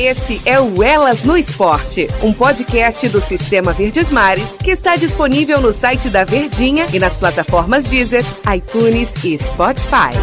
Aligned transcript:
Esse 0.00 0.40
é 0.44 0.60
o 0.60 0.80
Elas 0.80 1.24
no 1.24 1.36
Esporte, 1.36 2.06
um 2.22 2.32
podcast 2.32 3.08
do 3.08 3.20
Sistema 3.20 3.72
Verdes 3.72 4.12
Mares 4.12 4.52
que 4.62 4.70
está 4.70 4.94
disponível 4.94 5.60
no 5.60 5.72
site 5.72 6.08
da 6.08 6.22
Verdinha 6.22 6.86
e 6.92 7.00
nas 7.00 7.16
plataformas 7.16 7.88
Deezer, 7.88 8.22
iTunes 8.54 9.10
e 9.24 9.36
Spotify. 9.36 10.14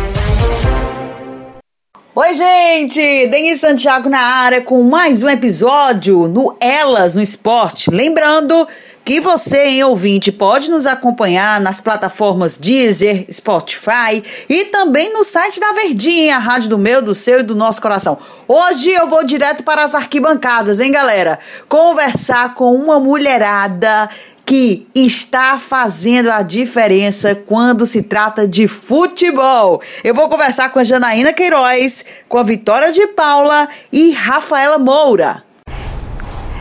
Oi, 2.16 2.34
gente! 2.34 3.28
Denis 3.28 3.60
Santiago 3.60 4.08
na 4.08 4.22
área 4.22 4.62
com 4.62 4.82
mais 4.84 5.22
um 5.22 5.28
episódio 5.28 6.26
no 6.30 6.56
Elas 6.62 7.18
no 7.18 7.22
Esporte. 7.22 7.92
Lembrando 7.92 8.66
que 9.06 9.22
você, 9.22 9.66
em 9.66 9.84
ouvinte, 9.84 10.32
pode 10.32 10.72
nos 10.72 10.88
acompanhar 10.88 11.62
nas 11.62 11.80
plataformas 11.80 12.58
Deezer, 12.58 13.28
Spotify 13.32 14.24
e 14.50 14.66
também 14.66 15.14
no 15.14 15.24
site 15.24 15.60
da 15.60 15.74
Verdinha, 15.74 16.38
a 16.38 16.40
rádio 16.40 16.70
do 16.70 16.78
meu, 16.80 17.04
do 17.04 17.14
seu 17.14 17.42
e 17.42 17.44
do 17.44 17.56
nosso 17.56 17.80
coração. 17.80 18.18
Hoje 18.48 18.92
eu 18.92 19.08
vou 19.08 19.24
direto 19.24 19.64
para 19.64 19.84
as 19.84 19.94
arquibancadas, 19.94 20.80
hein, 20.80 20.92
galera? 20.92 21.38
Conversar 21.70 22.56
com 22.56 22.74
uma 22.74 23.00
mulherada 23.00 24.10
que 24.44 24.88
está 24.94 25.60
fazendo 25.60 26.32
a 26.32 26.42
diferença 26.42 27.36
quando 27.36 27.86
se 27.86 28.02
trata 28.02 28.48
de 28.48 28.68
futebol. 28.68 29.84
Eu 30.04 30.16
vou 30.16 30.28
conversar 30.30 30.70
com 30.70 30.80
a 30.80 30.84
Janaína 30.84 31.32
Queiroz, 31.32 32.04
com 32.28 32.40
a 32.40 32.44
Vitória 32.44 32.92
de 32.92 33.06
Paula 33.08 33.70
e 33.92 34.12
Rafaela 34.12 34.80
Moura. 34.80 35.45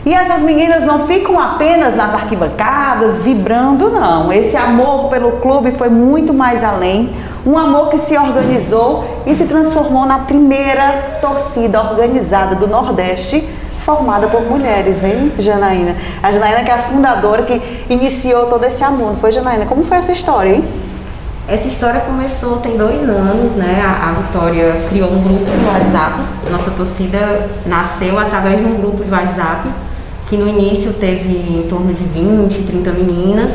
E 0.05 0.13
essas 0.13 0.43
meninas 0.43 0.83
não 0.83 1.07
ficam 1.07 1.39
apenas 1.39 1.95
nas 1.95 2.13
arquibancadas, 2.13 3.21
vibrando, 3.21 3.89
não. 3.89 4.31
Esse 4.31 4.55
amor 4.55 5.09
pelo 5.09 5.31
clube 5.37 5.71
foi 5.71 5.89
muito 5.89 6.31
mais 6.31 6.63
além. 6.63 7.09
Um 7.43 7.57
amor 7.57 7.89
que 7.89 7.97
se 7.97 8.15
organizou 8.15 9.23
e 9.25 9.33
se 9.33 9.45
transformou 9.45 10.05
na 10.05 10.19
primeira 10.19 11.17
torcida 11.19 11.81
organizada 11.81 12.53
do 12.53 12.67
Nordeste, 12.67 13.49
formada 13.83 14.27
por 14.27 14.41
mulheres, 14.41 15.03
hein, 15.03 15.31
Janaína? 15.39 15.95
A 16.21 16.31
Janaína 16.31 16.63
que 16.63 16.69
é 16.69 16.75
a 16.75 16.83
fundadora 16.83 17.41
que 17.41 17.59
iniciou 17.89 18.45
todo 18.45 18.63
esse 18.63 18.83
amor, 18.83 19.13
não 19.13 19.17
foi, 19.17 19.31
Janaína? 19.31 19.65
Como 19.65 19.83
foi 19.85 19.97
essa 19.97 20.11
história, 20.11 20.51
hein? 20.51 20.63
Essa 21.47 21.67
história 21.67 22.01
começou 22.01 22.57
tem 22.57 22.77
dois 22.77 23.01
anos, 23.09 23.53
né? 23.53 23.81
A, 23.83 24.09
a 24.09 24.11
Vitória 24.13 24.85
criou 24.87 25.09
um 25.11 25.19
grupo 25.19 25.45
de 25.45 25.65
WhatsApp. 25.65 26.21
Nossa 26.51 26.71
torcida 26.71 27.49
nasceu 27.65 28.19
através 28.19 28.59
de 28.59 28.65
um 28.65 28.71
grupo 28.71 29.03
de 29.03 29.11
WhatsApp 29.11 29.67
que 30.29 30.37
no 30.37 30.47
início 30.47 30.93
teve 30.93 31.29
em 31.29 31.67
torno 31.69 31.93
de 31.93 32.03
20, 32.03 32.63
30 32.63 32.91
meninas, 32.91 33.53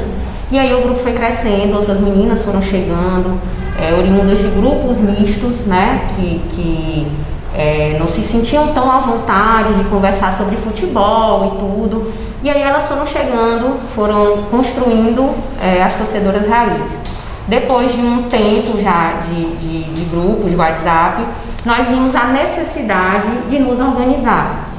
e 0.51 0.59
aí 0.59 0.75
o 0.75 0.83
grupo 0.83 1.01
foi 1.01 1.13
crescendo, 1.13 1.77
outras 1.77 2.01
meninas 2.01 2.43
foram 2.43 2.63
chegando, 2.63 3.41
é, 3.81 3.95
oriundas 3.95 4.39
de 4.39 4.49
grupos 4.49 5.01
mistos, 5.01 5.67
né, 5.67 6.09
que, 6.17 6.41
que 6.55 7.07
é, 7.55 7.97
não 7.99 8.09
se 8.09 8.23
sentiam 8.23 8.69
tão 8.69 8.91
à 8.91 8.99
vontade 8.99 9.75
de 9.75 9.85
conversar 9.85 10.37
sobre 10.37 10.57
futebol 10.57 11.47
e 11.47 11.59
tudo, 11.59 12.13
e 12.43 12.49
aí 12.49 12.63
elas 12.63 12.89
foram 12.89 13.07
chegando, 13.07 13.79
foram 13.95 14.45
construindo 14.51 15.31
é, 15.61 15.83
as 15.83 15.95
torcedoras 15.95 16.49
raízes. 16.49 16.99
Depois 17.47 17.93
de 17.93 18.01
um 18.01 18.23
tempo 18.23 18.81
já 18.81 19.23
de, 19.29 19.57
de, 19.57 19.83
de 19.85 20.05
grupo, 20.05 20.49
de 20.49 20.57
WhatsApp, 20.57 21.23
nós 21.65 21.89
vimos 21.89 22.15
a 22.15 22.29
necessidade 22.29 23.29
de 23.51 23.59
nos 23.59 23.79
organizar. 23.79 24.70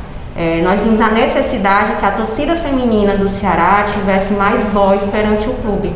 É, 0.41 0.59
nós 0.63 0.81
vimos 0.81 0.99
a 0.99 1.09
necessidade 1.09 1.97
que 1.97 2.05
a 2.05 2.09
torcida 2.09 2.55
feminina 2.55 3.15
do 3.15 3.29
Ceará 3.29 3.85
tivesse 3.93 4.33
mais 4.33 4.65
voz 4.73 5.03
perante 5.03 5.47
o 5.47 5.53
clube. 5.53 5.93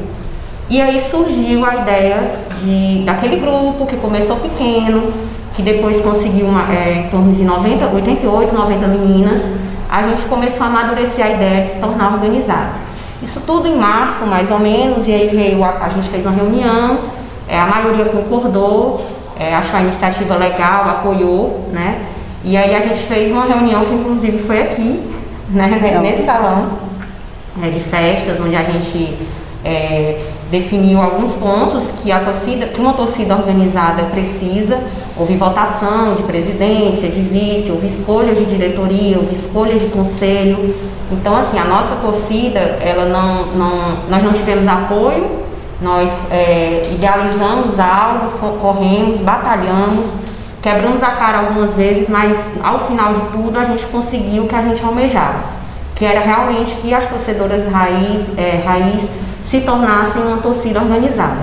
E 0.69 0.79
aí 0.79 0.99
surgiu 0.99 1.65
a 1.65 1.77
ideia 1.77 2.31
de, 2.61 3.01
daquele 3.03 3.37
grupo 3.37 3.87
que 3.87 3.97
começou 3.97 4.35
pequeno, 4.35 5.11
que 5.55 5.63
depois 5.63 5.99
conseguiu 5.99 6.45
uma, 6.45 6.71
é, 6.71 6.93
em 6.93 7.09
torno 7.09 7.33
de 7.33 7.43
90, 7.43 7.87
88, 7.87 8.53
90 8.53 8.87
meninas, 8.87 9.43
a 9.89 10.03
gente 10.03 10.21
começou 10.25 10.67
a 10.67 10.69
amadurecer 10.69 11.25
a 11.25 11.29
ideia 11.31 11.61
de 11.63 11.69
se 11.69 11.79
tornar 11.79 12.13
organizada. 12.13 12.73
Isso 13.23 13.41
tudo 13.47 13.67
em 13.67 13.75
março, 13.75 14.27
mais 14.27 14.51
ou 14.51 14.59
menos, 14.59 15.07
e 15.07 15.11
aí 15.11 15.27
veio, 15.29 15.63
a, 15.63 15.85
a 15.85 15.89
gente 15.89 16.07
fez 16.09 16.23
uma 16.23 16.35
reunião, 16.35 16.99
é, 17.47 17.59
a 17.59 17.65
maioria 17.65 18.05
concordou, 18.05 19.03
é, 19.39 19.55
achou 19.55 19.79
a 19.79 19.81
iniciativa 19.81 20.35
legal, 20.35 20.87
apoiou, 20.87 21.67
né? 21.73 22.13
E 22.45 22.55
aí 22.55 22.75
a 22.75 22.79
gente 22.79 22.99
fez 23.07 23.31
uma 23.31 23.45
reunião 23.45 23.83
que 23.85 23.95
inclusive 23.95 24.37
foi 24.37 24.61
aqui, 24.61 25.01
né, 25.49 25.67
nesse 26.01 26.23
salão 26.23 26.67
né, 27.57 27.71
de 27.71 27.79
festas, 27.79 28.39
onde 28.39 28.55
a 28.55 28.61
gente 28.61 29.17
é, 29.63 30.19
definiu 30.51 31.01
alguns 31.01 31.33
pontos 31.33 31.85
que 32.03 32.11
a 32.11 32.19
torcida, 32.19 32.67
que 32.67 32.79
uma 32.79 32.93
torcida 32.93 33.35
organizada 33.35 34.03
precisa. 34.03 34.77
Houve 35.17 35.35
votação 35.37 36.13
de 36.13 36.21
presidência, 36.21 37.09
de 37.09 37.19
vice, 37.19 37.71
houve 37.71 37.87
escolha 37.87 38.35
de 38.35 38.45
diretoria, 38.45 39.17
houve 39.17 39.33
escolha 39.33 39.79
de 39.79 39.87
conselho. 39.87 40.75
Então, 41.11 41.35
assim, 41.35 41.57
a 41.57 41.65
nossa 41.65 41.95
torcida, 41.95 42.59
ela 42.59 43.05
não, 43.05 43.45
não 43.55 43.97
nós 44.07 44.23
não 44.23 44.33
tivemos 44.33 44.67
apoio, 44.67 45.45
nós 45.81 46.11
é, 46.29 46.83
idealizamos 46.93 47.79
algo, 47.79 48.37
corremos, 48.59 49.21
batalhamos 49.21 50.24
Quebramos 50.65 51.03
a 51.03 51.11
cara 51.11 51.41
algumas 51.41 51.75
vezes, 51.75 52.09
mas 52.09 52.53
ao 52.63 52.87
final 52.87 53.13
de 53.13 53.21
tudo 53.27 53.59
a 53.59 53.65
gente 53.65 53.85
conseguiu 53.85 54.45
o 54.45 54.47
que 54.47 54.55
a 54.55 54.63
gente 54.63 54.83
almejava, 54.83 55.43
que 55.93 56.03
era 56.03 56.21
realmente 56.21 56.75
que 56.77 56.91
as 56.91 57.07
torcedoras 57.07 57.71
raiz, 57.71 58.35
é, 58.35 58.63
raiz 58.65 59.07
se 59.43 59.61
tornassem 59.61 60.23
uma 60.23 60.37
torcida 60.37 60.81
organizada. 60.81 61.37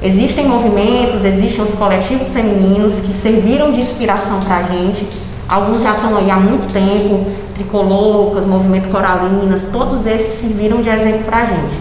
Existem 0.00 0.46
movimentos, 0.46 1.24
existem 1.24 1.60
os 1.60 1.74
coletivos 1.74 2.32
femininos 2.32 3.00
que 3.00 3.12
serviram 3.12 3.72
de 3.72 3.80
inspiração 3.80 4.38
para 4.38 4.58
a 4.58 4.62
gente. 4.62 5.08
Alguns 5.48 5.82
já 5.82 5.96
estão 5.96 6.16
aí 6.16 6.30
há 6.30 6.36
muito 6.36 6.72
tempo, 6.72 7.26
Tricolocas, 7.56 8.46
Movimento 8.46 8.90
Coralinas, 8.90 9.66
todos 9.72 10.06
esses 10.06 10.38
serviram 10.38 10.80
de 10.80 10.88
exemplo 10.88 11.24
para 11.24 11.38
a 11.38 11.44
gente. 11.46 11.74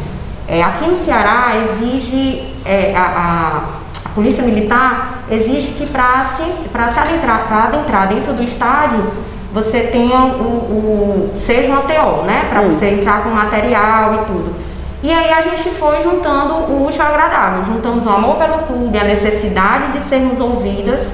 É, 0.48 0.64
aqui 0.64 0.90
no 0.90 0.96
Ceará 0.96 1.58
exige 1.58 2.56
é, 2.66 2.92
a, 2.96 3.66
a 4.04 4.10
Polícia 4.16 4.44
Militar 4.44 5.17
exige 5.30 5.72
que 5.74 5.86
para 5.86 6.24
se, 6.24 6.44
se 6.44 7.00
adentrar, 7.00 7.46
adentrar 7.52 8.08
dentro 8.08 8.34
do 8.34 8.44
estádio, 8.44 9.12
você 9.54 9.82
tenha 9.82 10.20
o, 10.20 11.32
o 11.32 11.34
seja 11.36 11.70
uma 11.70 11.82
TO, 11.82 12.24
né? 12.26 12.48
Para 12.50 12.62
hum. 12.62 12.72
você 12.72 12.90
entrar 12.90 13.24
com 13.24 13.30
material 13.30 14.14
e 14.14 14.18
tudo. 14.26 14.56
E 15.04 15.12
aí 15.12 15.32
a 15.32 15.42
gente 15.42 15.70
foi 15.70 16.02
juntando 16.02 16.54
o 16.54 16.88
útil 16.88 17.02
ao 17.02 17.10
agradável, 17.10 17.64
juntamos 17.66 18.06
o 18.06 18.10
amor 18.10 18.36
pelo 18.38 18.60
clube, 18.64 18.98
a 18.98 19.04
necessidade 19.04 19.94
de 19.94 20.04
sermos 20.04 20.40
ouvidas 20.40 21.14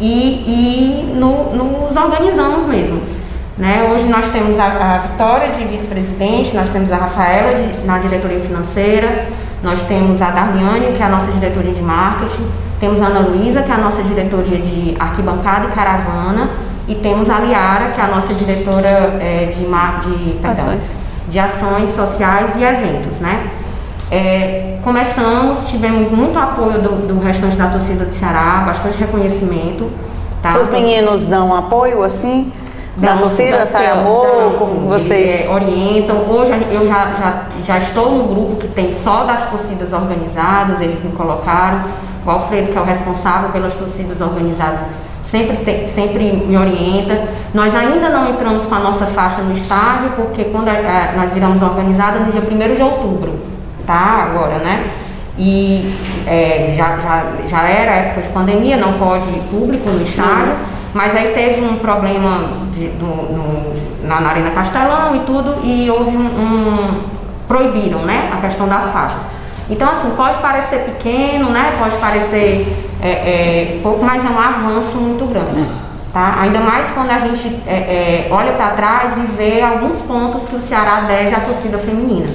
e, 0.00 1.10
e 1.10 1.14
no, 1.14 1.54
nos 1.54 1.96
organizamos 1.96 2.66
mesmo. 2.66 3.00
Né? 3.56 3.90
Hoje 3.92 4.06
nós 4.08 4.28
temos 4.28 4.58
a, 4.58 4.64
a 4.64 4.98
Vitória 4.98 5.52
de 5.52 5.64
vice-presidente, 5.64 6.54
nós 6.54 6.68
temos 6.70 6.92
a 6.92 6.96
Rafaela 6.96 7.54
de, 7.54 7.86
na 7.86 7.98
diretoria 7.98 8.40
financeira, 8.40 9.26
nós 9.62 9.82
temos 9.84 10.20
a 10.20 10.30
Darliane, 10.30 10.92
que 10.92 11.02
é 11.02 11.06
a 11.06 11.08
nossa 11.08 11.30
diretoria 11.32 11.72
de 11.72 11.80
marketing, 11.80 12.46
temos 12.80 13.00
a 13.00 13.06
Ana 13.06 13.20
Luísa, 13.20 13.62
que 13.62 13.70
é 13.70 13.74
a 13.74 13.78
nossa 13.78 14.02
diretoria 14.02 14.58
de 14.58 14.94
arquibancada 14.98 15.66
e 15.66 15.68
caravana, 15.68 16.50
e 16.86 16.94
temos 16.96 17.30
a 17.30 17.38
Liara, 17.38 17.90
que 17.90 18.00
é 18.00 18.04
a 18.04 18.08
nossa 18.08 18.34
diretora 18.34 18.88
é, 18.88 19.50
de, 19.52 19.60
de, 19.60 20.38
perdão, 20.38 20.66
ações. 20.66 20.90
de 21.28 21.38
ações 21.38 21.88
sociais 21.90 22.56
e 22.56 22.62
eventos, 22.62 23.18
né? 23.20 23.50
É, 24.10 24.78
começamos, 24.82 25.64
tivemos 25.68 26.10
muito 26.10 26.38
apoio 26.38 26.80
do, 26.80 27.08
do, 27.08 27.20
restante 27.20 27.56
da 27.56 27.68
torcida 27.68 28.04
do 28.04 28.10
Ceará, 28.10 28.64
bastante 28.66 28.98
reconhecimento. 28.98 29.90
Tá? 30.42 30.58
Os 30.58 30.68
meninos 30.68 31.24
dão 31.24 31.54
apoio 31.54 32.02
assim? 32.02 32.52
Da 32.96 33.16
torcida 33.16 33.66
sai 33.66 33.86
amor, 33.86 34.54
como 34.56 34.88
vocês 34.88 35.46
é, 35.46 35.48
orientam. 35.50 36.16
Hoje 36.28 36.52
eu 36.70 36.86
já, 36.86 37.10
já, 37.18 37.42
já 37.64 37.78
estou 37.78 38.10
no 38.12 38.24
grupo 38.24 38.56
que 38.56 38.68
tem 38.68 38.90
só 38.90 39.24
das 39.24 39.50
torcidas 39.50 39.92
organizadas, 39.92 40.80
eles 40.80 41.02
me 41.02 41.10
colocaram. 41.12 41.80
O 42.24 42.30
Alfredo, 42.30 42.72
que 42.72 42.78
é 42.78 42.80
o 42.80 42.84
responsável 42.84 43.50
pelas 43.50 43.74
torcidas 43.74 44.20
organizadas, 44.20 44.86
sempre, 45.22 45.56
te, 45.56 45.86
sempre 45.86 46.32
me 46.46 46.56
orienta. 46.56 47.24
Nós 47.52 47.74
ainda 47.74 48.08
não 48.08 48.30
entramos 48.30 48.64
com 48.64 48.74
a 48.76 48.78
nossa 48.78 49.06
faixa 49.06 49.42
no 49.42 49.52
estádio, 49.52 50.10
porque 50.16 50.44
quando 50.44 50.68
a, 50.68 50.72
a, 50.72 51.12
nós 51.16 51.34
viramos 51.34 51.60
organizada 51.62 52.20
no 52.20 52.30
dia 52.30 52.40
1 52.40 52.76
de 52.76 52.82
outubro, 52.82 53.34
tá? 53.86 54.28
Agora, 54.30 54.58
né? 54.58 54.86
E 55.36 55.92
é, 56.28 56.74
já, 56.76 56.96
já, 56.98 57.24
já 57.48 57.68
era 57.68 57.90
época 57.90 58.22
de 58.22 58.28
pandemia, 58.28 58.76
não 58.76 58.92
pode 58.94 59.26
público 59.50 59.90
no 59.90 60.02
estádio. 60.02 60.54
Mas 60.94 61.14
aí 61.14 61.34
teve 61.34 61.60
um 61.60 61.76
problema 61.76 62.48
de, 62.72 62.86
do, 62.90 63.04
no, 63.04 64.06
na, 64.06 64.20
na 64.20 64.30
Arena 64.30 64.50
Castelão 64.52 65.16
e 65.16 65.18
tudo, 65.20 65.56
e 65.64 65.90
houve 65.90 66.16
um, 66.16 66.20
um, 66.20 67.00
proibiram, 67.48 68.02
né, 68.02 68.30
a 68.32 68.40
questão 68.40 68.68
das 68.68 68.90
faixas. 68.90 69.22
Então, 69.68 69.90
assim, 69.90 70.10
pode 70.10 70.38
parecer 70.38 70.84
pequeno, 70.84 71.50
né, 71.50 71.74
pode 71.80 71.96
parecer 71.96 72.72
é, 73.02 73.08
é, 73.08 73.80
pouco, 73.82 74.04
mas 74.04 74.24
é 74.24 74.28
um 74.28 74.38
avanço 74.38 74.96
muito 74.98 75.26
grande. 75.26 75.68
Tá? 76.12 76.36
Ainda 76.42 76.60
mais 76.60 76.88
quando 76.90 77.10
a 77.10 77.18
gente 77.18 77.48
é, 77.66 77.74
é 77.74 78.28
olha 78.30 78.52
para 78.52 78.68
trás 78.68 79.16
e 79.16 79.22
vê 79.22 79.60
alguns 79.60 80.00
pontos 80.00 80.46
que 80.46 80.54
o 80.54 80.60
Ceará 80.60 81.00
deve 81.00 81.34
à 81.34 81.40
torcida 81.40 81.76
feminina. 81.76 82.26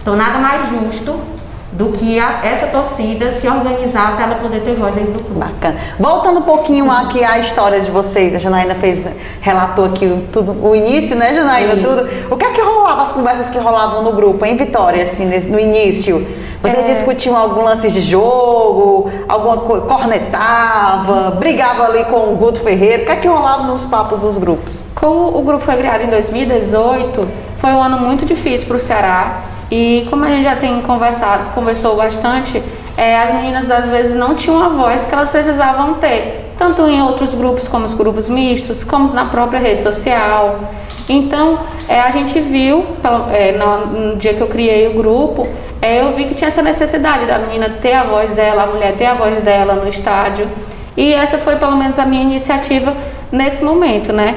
Então, 0.00 0.16
nada 0.16 0.38
mais 0.38 0.62
justo 0.70 1.35
do 1.76 1.92
que 1.92 2.18
a, 2.18 2.40
essa 2.42 2.68
torcida 2.68 3.30
se 3.30 3.46
organizar 3.46 4.16
para 4.16 4.24
ela 4.24 4.34
poder 4.36 4.62
ter 4.62 4.74
voz 4.74 4.94
dentro 4.94 5.12
do 5.12 5.20
clube. 5.20 5.38
Bacana. 5.38 5.76
Voltando 5.98 6.38
um 6.38 6.42
pouquinho 6.42 6.90
aqui 6.90 7.22
à 7.22 7.38
história 7.38 7.80
de 7.80 7.90
vocês, 7.90 8.34
a 8.34 8.38
Janaína 8.38 8.74
fez, 8.74 9.06
relatou 9.40 9.84
aqui 9.84 10.26
tudo, 10.32 10.56
o 10.66 10.74
início, 10.74 11.14
né, 11.14 11.34
Janaína? 11.34 11.74
Sim. 11.74 11.82
Tudo. 11.82 12.08
O 12.30 12.36
que 12.36 12.44
é 12.46 12.50
que 12.52 12.60
rolava, 12.62 13.02
as 13.02 13.12
conversas 13.12 13.50
que 13.50 13.58
rolavam 13.58 14.02
no 14.02 14.12
grupo, 14.12 14.44
em 14.46 14.56
Vitória, 14.56 15.02
assim, 15.02 15.26
no 15.26 15.60
início? 15.60 16.26
Você 16.62 16.78
é... 16.78 16.82
discutiu 16.82 17.36
algum 17.36 17.62
lance 17.62 17.90
de 17.90 18.00
jogo, 18.00 19.10
alguma 19.28 19.58
coisa, 19.58 19.84
cornetava, 19.86 21.32
brigava 21.32 21.84
ali 21.84 22.04
com 22.06 22.32
o 22.32 22.36
Guto 22.36 22.62
Ferreira? 22.62 23.02
O 23.02 23.06
que 23.06 23.12
é 23.12 23.16
que 23.16 23.28
rolava 23.28 23.64
nos 23.64 23.84
papos 23.84 24.20
dos 24.20 24.38
grupos? 24.38 24.82
Como 24.94 25.36
o 25.36 25.42
grupo 25.42 25.62
foi 25.62 25.76
criado 25.76 26.02
em 26.02 26.08
2018, 26.08 27.28
foi 27.58 27.70
um 27.70 27.82
ano 27.82 27.98
muito 27.98 28.24
difícil 28.24 28.66
para 28.66 28.76
o 28.78 28.80
Ceará 28.80 29.42
e 29.70 30.06
como 30.08 30.24
a 30.24 30.28
gente 30.28 30.44
já 30.44 30.56
tem 30.56 30.80
conversado, 30.82 31.50
conversou 31.54 31.96
bastante, 31.96 32.62
é, 32.96 33.18
as 33.18 33.34
meninas 33.34 33.70
às 33.70 33.86
vezes 33.86 34.16
não 34.16 34.34
tinham 34.34 34.62
a 34.62 34.68
voz 34.68 35.04
que 35.04 35.12
elas 35.12 35.28
precisavam 35.28 35.94
ter, 35.94 36.54
tanto 36.58 36.82
em 36.88 37.02
outros 37.02 37.34
grupos 37.34 37.68
como 37.68 37.84
os 37.84 37.92
grupos 37.92 38.28
mistos, 38.28 38.84
como 38.84 39.12
na 39.12 39.26
própria 39.26 39.58
rede 39.58 39.82
social. 39.82 40.60
Então, 41.08 41.58
é, 41.88 42.00
a 42.00 42.10
gente 42.10 42.40
viu, 42.40 42.84
é, 43.32 43.52
no, 43.52 43.86
no, 43.86 44.16
dia 44.16 44.34
que 44.34 44.40
eu 44.40 44.48
criei 44.48 44.88
o 44.88 44.94
grupo, 44.94 45.46
é, 45.80 46.02
eu 46.02 46.12
vi 46.14 46.24
que 46.24 46.34
tinha 46.34 46.48
essa 46.48 46.62
necessidade 46.62 47.26
da 47.26 47.38
menina 47.38 47.68
ter 47.68 47.92
a 47.92 48.04
voz 48.04 48.30
dela, 48.32 48.64
a 48.64 48.66
mulher 48.66 48.96
ter 48.96 49.06
a 49.06 49.14
voz 49.14 49.40
dela 49.42 49.74
no 49.74 49.88
estádio. 49.88 50.48
E 50.96 51.12
essa 51.12 51.38
foi 51.38 51.56
pelo 51.56 51.76
menos 51.76 51.98
a 51.98 52.06
minha 52.06 52.22
iniciativa 52.22 52.96
nesse 53.30 53.62
momento, 53.62 54.12
né? 54.12 54.34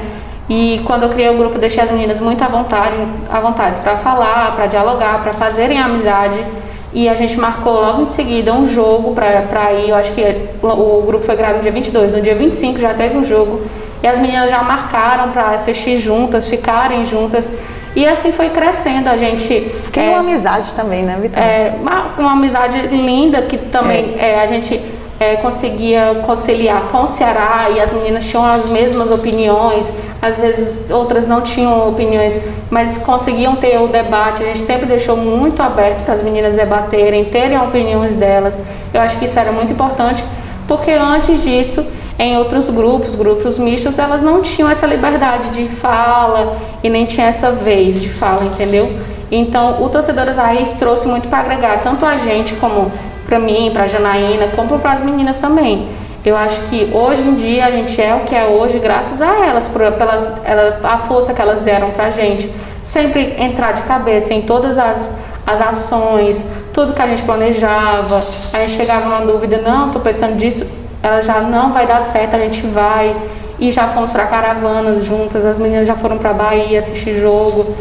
E 0.50 0.80
quando 0.84 1.04
eu 1.04 1.10
criei 1.10 1.30
o 1.30 1.38
grupo, 1.38 1.60
deixei 1.60 1.80
as 1.80 1.92
meninas 1.92 2.18
muito 2.18 2.42
à 2.42 2.48
vontade, 2.48 2.96
à 3.30 3.38
vontade 3.38 3.80
para 3.82 3.96
falar, 3.96 4.56
para 4.56 4.66
dialogar, 4.66 5.22
para 5.22 5.32
fazerem 5.32 5.78
amizade. 5.78 6.44
E 6.92 7.08
a 7.08 7.14
gente 7.14 7.38
marcou 7.38 7.74
logo 7.74 8.02
em 8.02 8.06
seguida 8.06 8.52
um 8.52 8.68
jogo 8.68 9.14
para 9.14 9.72
ir. 9.74 9.90
Eu 9.90 9.94
acho 9.94 10.10
que 10.10 10.22
o 10.60 11.02
grupo 11.06 11.24
foi 11.24 11.36
criado 11.36 11.58
no 11.58 11.62
dia 11.62 11.70
22, 11.70 12.14
no 12.14 12.20
dia 12.20 12.34
25 12.34 12.80
já 12.80 12.92
teve 12.94 13.16
um 13.16 13.24
jogo. 13.24 13.62
E 14.02 14.08
as 14.08 14.18
meninas 14.18 14.50
já 14.50 14.60
marcaram 14.60 15.30
para 15.30 15.50
assistir 15.50 16.00
juntas, 16.00 16.48
ficarem 16.48 17.06
juntas. 17.06 17.48
E 17.94 18.04
assim 18.04 18.32
foi 18.32 18.48
crescendo, 18.48 19.08
a 19.08 19.16
gente... 19.16 19.72
Tem 19.92 20.08
é, 20.08 20.10
uma 20.10 20.18
amizade 20.18 20.74
também, 20.74 21.04
né, 21.04 21.16
Vitória? 21.20 21.44
É, 21.44 21.74
uma, 21.80 22.06
uma 22.18 22.32
amizade 22.32 22.88
linda 22.88 23.42
que 23.42 23.56
também 23.56 24.16
é. 24.18 24.32
É, 24.32 24.42
a 24.42 24.46
gente 24.46 24.80
é, 25.20 25.36
conseguia 25.36 26.22
conciliar 26.24 26.84
com 26.90 27.02
o 27.02 27.06
Ceará 27.06 27.68
e 27.70 27.78
as 27.78 27.92
meninas 27.92 28.24
tinham 28.24 28.42
as 28.42 28.64
mesmas 28.70 29.10
opiniões, 29.10 29.92
às 30.22 30.38
vezes 30.38 30.90
outras 30.90 31.28
não 31.28 31.42
tinham 31.42 31.86
opiniões, 31.90 32.40
mas 32.70 32.96
conseguiam 32.96 33.54
ter 33.56 33.78
o 33.78 33.86
debate. 33.86 34.42
A 34.42 34.46
gente 34.46 34.60
sempre 34.60 34.86
deixou 34.86 35.18
muito 35.18 35.62
aberto 35.62 36.04
para 36.04 36.14
as 36.14 36.22
meninas 36.22 36.54
debaterem, 36.54 37.26
terem 37.26 37.58
opiniões 37.58 38.16
delas. 38.16 38.58
Eu 38.94 39.02
acho 39.02 39.18
que 39.18 39.26
isso 39.26 39.38
era 39.38 39.52
muito 39.52 39.70
importante, 39.70 40.24
porque 40.66 40.90
antes 40.90 41.42
disso, 41.42 41.84
em 42.18 42.38
outros 42.38 42.70
grupos, 42.70 43.14
grupos 43.14 43.58
mistos, 43.58 43.98
elas 43.98 44.22
não 44.22 44.40
tinham 44.40 44.70
essa 44.70 44.86
liberdade 44.86 45.50
de 45.50 45.68
fala 45.68 46.56
e 46.82 46.88
nem 46.88 47.04
tinha 47.04 47.26
essa 47.26 47.50
vez 47.50 48.00
de 48.00 48.08
fala, 48.08 48.44
entendeu? 48.44 48.90
Então, 49.30 49.82
o 49.82 49.88
Torcedoras 49.90 50.38
Raiz 50.38 50.72
trouxe 50.72 51.06
muito 51.06 51.28
para 51.28 51.40
agregar 51.40 51.82
tanto 51.82 52.04
a 52.06 52.16
gente 52.16 52.54
como 52.54 52.90
para 53.30 53.38
mim, 53.38 53.70
para 53.72 53.86
Janaína, 53.86 54.48
como 54.56 54.80
para 54.80 54.94
as 54.94 55.04
meninas 55.04 55.38
também. 55.38 55.88
Eu 56.24 56.36
acho 56.36 56.60
que 56.62 56.90
hoje 56.92 57.22
em 57.22 57.36
dia 57.36 57.64
a 57.64 57.70
gente 57.70 58.02
é 58.02 58.12
o 58.12 58.24
que 58.24 58.34
é 58.34 58.44
hoje 58.44 58.80
graças 58.80 59.22
a 59.22 59.46
elas, 59.46 59.68
por, 59.68 59.80
pelas, 59.92 60.26
ela, 60.44 60.80
a 60.82 60.98
força 60.98 61.32
que 61.32 61.40
elas 61.40 61.60
deram 61.60 61.90
para 61.92 62.06
a 62.06 62.10
gente. 62.10 62.52
Sempre 62.82 63.36
entrar 63.38 63.72
de 63.72 63.82
cabeça 63.82 64.34
em 64.34 64.42
todas 64.42 64.76
as, 64.76 65.08
as 65.46 65.60
ações, 65.60 66.42
tudo 66.74 66.92
que 66.92 67.00
a 67.00 67.06
gente 67.06 67.22
planejava. 67.22 68.20
A 68.52 68.58
gente 68.58 68.72
chegava 68.72 69.08
numa 69.08 69.32
dúvida, 69.32 69.58
não, 69.58 69.86
estou 69.86 70.02
pensando 70.02 70.36
disso, 70.36 70.66
ela 71.00 71.22
já 71.22 71.40
não 71.40 71.72
vai 71.72 71.86
dar 71.86 72.02
certo, 72.02 72.34
a 72.34 72.38
gente 72.40 72.66
vai. 72.66 73.14
E 73.60 73.70
já 73.70 73.88
fomos 73.88 74.10
para 74.10 74.26
caravanas 74.26 75.04
juntas, 75.04 75.44
as 75.46 75.58
meninas 75.58 75.86
já 75.86 75.94
foram 75.94 76.18
para 76.18 76.32
Bahia 76.32 76.80
assistir 76.80 77.20
jogo. 77.20 77.76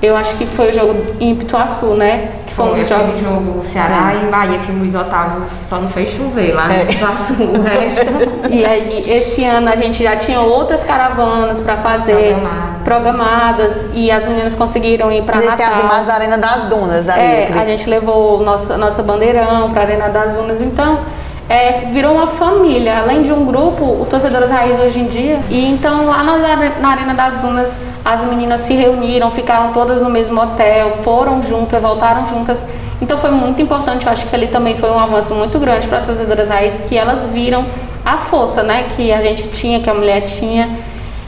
Eu 0.00 0.16
acho 0.16 0.36
que 0.36 0.46
foi 0.46 0.70
o 0.70 0.74
jogo 0.74 0.94
em 1.20 1.34
Pituaçu, 1.34 1.94
né? 1.94 2.30
Que 2.52 2.56
foi, 2.56 2.66
foi 2.66 2.80
um 2.80 2.84
jogo. 2.84 3.18
jogo 3.18 3.64
Ceará 3.64 4.12
é. 4.12 4.26
e 4.26 4.30
Bahia, 4.30 4.58
que 4.58 4.70
o 4.70 4.76
Luiz 4.76 4.94
Otávio 4.94 5.42
só 5.68 5.78
não 5.78 5.88
fez 5.88 6.10
chover 6.10 6.54
lá 6.54 6.72
é. 6.72 6.80
no 6.80 6.86
Pituaçu, 6.86 7.32
o 7.32 7.62
resto. 7.62 8.48
E 8.50 8.64
aí, 8.64 9.02
esse 9.10 9.44
ano 9.44 9.70
a 9.70 9.76
gente 9.76 10.02
já 10.02 10.16
tinha 10.16 10.40
outras 10.40 10.84
caravanas 10.84 11.60
para 11.60 11.78
fazer, 11.78 12.36
programadas. 12.84 12.84
programadas. 12.84 13.84
e 13.94 14.10
as 14.10 14.26
meninas 14.26 14.54
conseguiram 14.54 15.10
ir 15.10 15.22
para 15.22 15.40
Natal. 15.40 15.48
A 15.48 15.50
gente 15.50 15.56
tem 15.56 15.66
as 15.66 15.84
imagens 15.84 16.06
da 16.06 16.14
Arena 16.14 16.38
das 16.38 16.62
Dunas 16.64 17.08
ali. 17.08 17.20
É, 17.20 17.44
aquele... 17.44 17.58
a 17.58 17.64
gente 17.64 17.88
levou 17.88 18.40
o 18.40 18.42
nosso, 18.42 18.76
nosso 18.76 19.02
bandeirão 19.02 19.70
para 19.70 19.80
a 19.80 19.84
Arena 19.84 20.08
das 20.08 20.34
Dunas, 20.34 20.60
então 20.60 20.98
é, 21.48 21.90
virou 21.92 22.12
uma 22.12 22.28
família, 22.28 22.98
além 22.98 23.22
de 23.22 23.32
um 23.32 23.44
grupo, 23.44 23.84
o 23.84 24.06
Torcedores 24.08 24.50
Raiz 24.50 24.78
hoje 24.80 25.00
em 25.00 25.06
dia. 25.06 25.40
E 25.50 25.70
então 25.70 26.06
lá 26.06 26.22
na, 26.22 26.38
na 26.80 26.88
Arena 26.88 27.14
das 27.14 27.34
Dunas 27.40 27.72
as 28.04 28.24
meninas 28.24 28.62
se 28.62 28.74
reuniram, 28.74 29.30
ficaram 29.30 29.72
todas 29.72 30.02
no 30.02 30.10
mesmo 30.10 30.40
hotel, 30.40 30.98
foram 31.02 31.42
juntas, 31.42 31.80
voltaram 31.80 32.26
juntas. 32.28 32.62
Então 33.00 33.18
foi 33.18 33.30
muito 33.30 33.60
importante, 33.60 34.06
eu 34.06 34.12
acho 34.12 34.26
que 34.26 34.34
ali 34.34 34.46
também 34.46 34.76
foi 34.76 34.90
um 34.90 34.98
avanço 34.98 35.34
muito 35.34 35.58
grande 35.58 35.88
para 35.88 35.98
as 35.98 36.06
torcedoras 36.06 36.48
raiz, 36.48 36.80
que 36.88 36.96
elas 36.96 37.28
viram 37.28 37.64
a 38.04 38.18
força, 38.18 38.62
né, 38.62 38.86
que 38.96 39.12
a 39.12 39.20
gente 39.20 39.48
tinha, 39.48 39.80
que 39.80 39.90
a 39.90 39.94
mulher 39.94 40.22
tinha. 40.22 40.68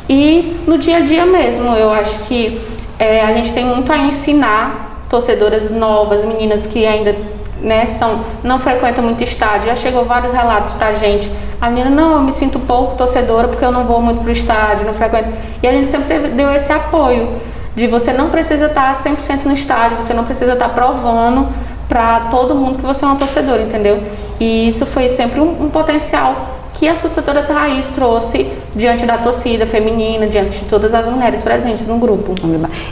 E 0.09 0.57
no 0.67 0.79
dia 0.79 0.99
a 0.99 1.01
dia 1.01 1.25
mesmo, 1.25 1.75
eu 1.75 1.91
acho 1.93 2.17
que 2.27 2.61
é, 2.99 3.23
a 3.23 3.33
gente 3.33 3.53
tem 3.53 3.65
muito 3.65 3.91
a 3.93 3.99
ensinar 3.99 5.01
torcedoras 5.09 5.71
novas, 5.71 6.25
meninas 6.25 6.67
que 6.67 6.87
ainda 6.87 7.15
né, 7.61 7.87
são, 7.99 8.21
não 8.43 8.59
frequentam 8.59 9.03
muito 9.03 9.23
estádio. 9.23 9.69
Já 9.69 9.77
chegou 9.77 10.05
vários 10.05 10.33
relatos 10.33 10.73
pra 10.75 10.93
gente. 10.95 11.31
A 11.61 11.69
menina, 11.71 11.91
não, 11.91 12.13
eu 12.13 12.21
me 12.21 12.35
sinto 12.35 12.59
pouco 12.61 12.97
torcedora 12.97 13.49
porque 13.49 13.65
eu 13.65 13.73
não 13.73 13.85
vou 13.85 14.01
muito 14.01 14.23
pro 14.23 14.31
estádio, 14.31 14.87
não 14.87 14.95
frequento. 14.95 15.31
E 15.63 15.67
a 15.67 15.73
gente 15.73 15.91
sempre 15.91 16.19
deu 16.19 16.53
esse 16.53 16.71
apoio 16.73 17.29
de 17.75 17.87
você 17.87 18.13
não 18.13 18.31
precisa 18.31 18.67
estar 18.67 19.03
100% 19.03 19.45
no 19.47 19.53
estádio, 19.53 19.97
você 19.97 20.15
não 20.15 20.25
precisa 20.25 20.53
estar 20.53 20.69
provando 20.69 21.49
para 21.89 22.21
todo 22.31 22.55
mundo 22.55 22.79
que 22.79 22.85
você 22.85 23.05
é 23.05 23.09
uma 23.09 23.17
torcedora, 23.17 23.63
entendeu? 23.63 24.01
E 24.39 24.69
isso 24.69 24.87
foi 24.87 25.09
sempre 25.11 25.41
um, 25.41 25.65
um 25.65 25.71
potencial 25.71 26.55
que 26.75 26.89
a 26.89 26.95
torcedoras 26.95 27.49
raiz 27.49 27.87
trouxe 27.95 28.47
diante 28.75 29.07
da 29.07 29.19
torcida 29.19 29.67
feminina, 29.67 30.27
diante 30.27 30.61
de 30.61 30.65
todas 30.67 30.93
as 30.93 31.07
mulheres 31.07 31.43
presentes 31.43 31.87
no 31.87 31.99
grupo. 31.99 32.35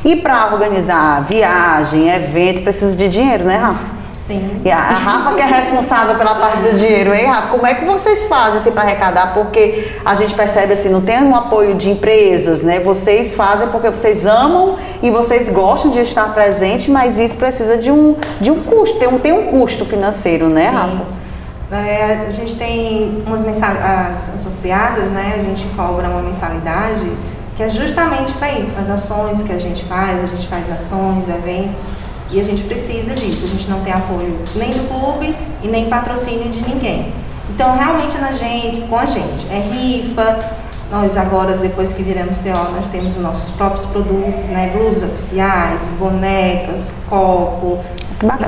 E 0.04 0.16
para 0.16 0.52
organizar 0.52 1.24
viagem, 1.24 2.08
evento, 2.08 2.62
precisa 2.62 2.96
de 2.96 3.08
dinheiro, 3.08 3.44
né, 3.44 3.56
Rafa? 3.56 4.01
Sim. 4.26 4.62
E 4.64 4.70
a, 4.70 4.78
a 4.78 4.98
Rafa 4.98 5.34
que 5.34 5.40
é 5.40 5.46
responsável 5.46 6.14
pela 6.14 6.36
parte 6.36 6.58
do 6.58 6.76
dinheiro, 6.76 7.12
hein, 7.12 7.26
Rafa? 7.26 7.48
Como 7.48 7.66
é 7.66 7.74
que 7.74 7.84
vocês 7.84 8.28
fazem 8.28 8.58
assim, 8.58 8.70
para 8.70 8.82
arrecadar? 8.82 9.34
Porque 9.34 9.88
a 10.04 10.14
gente 10.14 10.32
percebe 10.34 10.72
assim, 10.72 10.88
não 10.88 11.00
tem 11.00 11.20
um 11.22 11.34
apoio 11.34 11.74
de 11.74 11.90
empresas, 11.90 12.62
né? 12.62 12.78
Vocês 12.80 13.34
fazem 13.34 13.68
porque 13.68 13.90
vocês 13.90 14.24
amam 14.24 14.76
e 15.02 15.10
vocês 15.10 15.48
gostam 15.48 15.90
de 15.90 15.98
estar 16.00 16.32
presente, 16.32 16.90
mas 16.90 17.18
isso 17.18 17.36
precisa 17.36 17.76
de 17.76 17.90
um, 17.90 18.14
de 18.40 18.50
um 18.50 18.62
custo, 18.62 18.98
tem 18.98 19.08
um, 19.08 19.18
tem 19.18 19.32
um 19.32 19.50
custo 19.50 19.84
financeiro, 19.84 20.48
né, 20.48 20.68
Sim. 20.68 20.76
Rafa? 20.76 21.22
É, 21.72 22.26
a 22.28 22.30
gente 22.30 22.56
tem 22.56 23.22
umas 23.26 23.42
mensalidades 23.44 24.28
associadas, 24.36 25.10
né? 25.10 25.36
A 25.38 25.42
gente 25.42 25.66
cobra 25.74 26.06
uma 26.06 26.20
mensalidade 26.20 27.10
que 27.56 27.62
é 27.62 27.68
justamente 27.68 28.32
para 28.34 28.52
isso, 28.52 28.70
para 28.72 28.82
as 28.82 28.90
ações 28.90 29.42
que 29.42 29.52
a 29.52 29.58
gente 29.58 29.84
faz, 29.84 30.22
a 30.22 30.26
gente 30.26 30.46
faz 30.48 30.64
ações, 30.70 31.28
eventos 31.28 31.82
e 32.32 32.40
a 32.40 32.44
gente 32.44 32.62
precisa 32.62 33.14
disso, 33.14 33.44
a 33.44 33.46
gente 33.46 33.68
não 33.70 33.80
tem 33.80 33.92
apoio 33.92 34.38
nem 34.54 34.70
do 34.70 34.88
clube 34.88 35.34
e 35.62 35.68
nem 35.68 35.88
patrocínio 35.88 36.50
de 36.50 36.62
ninguém. 36.62 37.12
Então, 37.50 37.76
realmente 37.76 38.16
na 38.18 38.32
gente, 38.32 38.80
com 38.88 38.96
a 38.96 39.04
gente, 39.04 39.46
é 39.50 39.58
rifa, 39.70 40.38
nós 40.90 41.16
agora, 41.16 41.56
depois 41.56 41.92
que 41.92 42.02
viramos 42.02 42.38
TO, 42.38 42.48
nós 42.48 42.86
temos 42.90 43.16
os 43.16 43.22
nossos 43.22 43.54
próprios 43.54 43.86
produtos, 43.86 44.46
né? 44.46 44.72
Blusas 44.74 45.04
oficiais, 45.04 45.80
bonecas, 45.98 46.92
copo. 47.08 47.80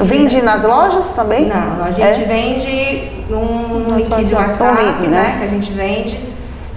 Vende 0.02 0.40
nas 0.42 0.62
lojas 0.62 1.12
também? 1.12 1.46
Não, 1.46 1.84
a 1.84 1.90
gente 1.90 2.22
é? 2.22 2.24
vende 2.24 3.24
num 3.30 3.96
link 3.96 4.24
de 4.24 4.34
WhatsApp, 4.34 4.82
link, 4.82 5.08
né? 5.08 5.08
né? 5.08 5.36
Que 5.38 5.44
a 5.44 5.48
gente 5.48 5.72
vende 5.72 6.34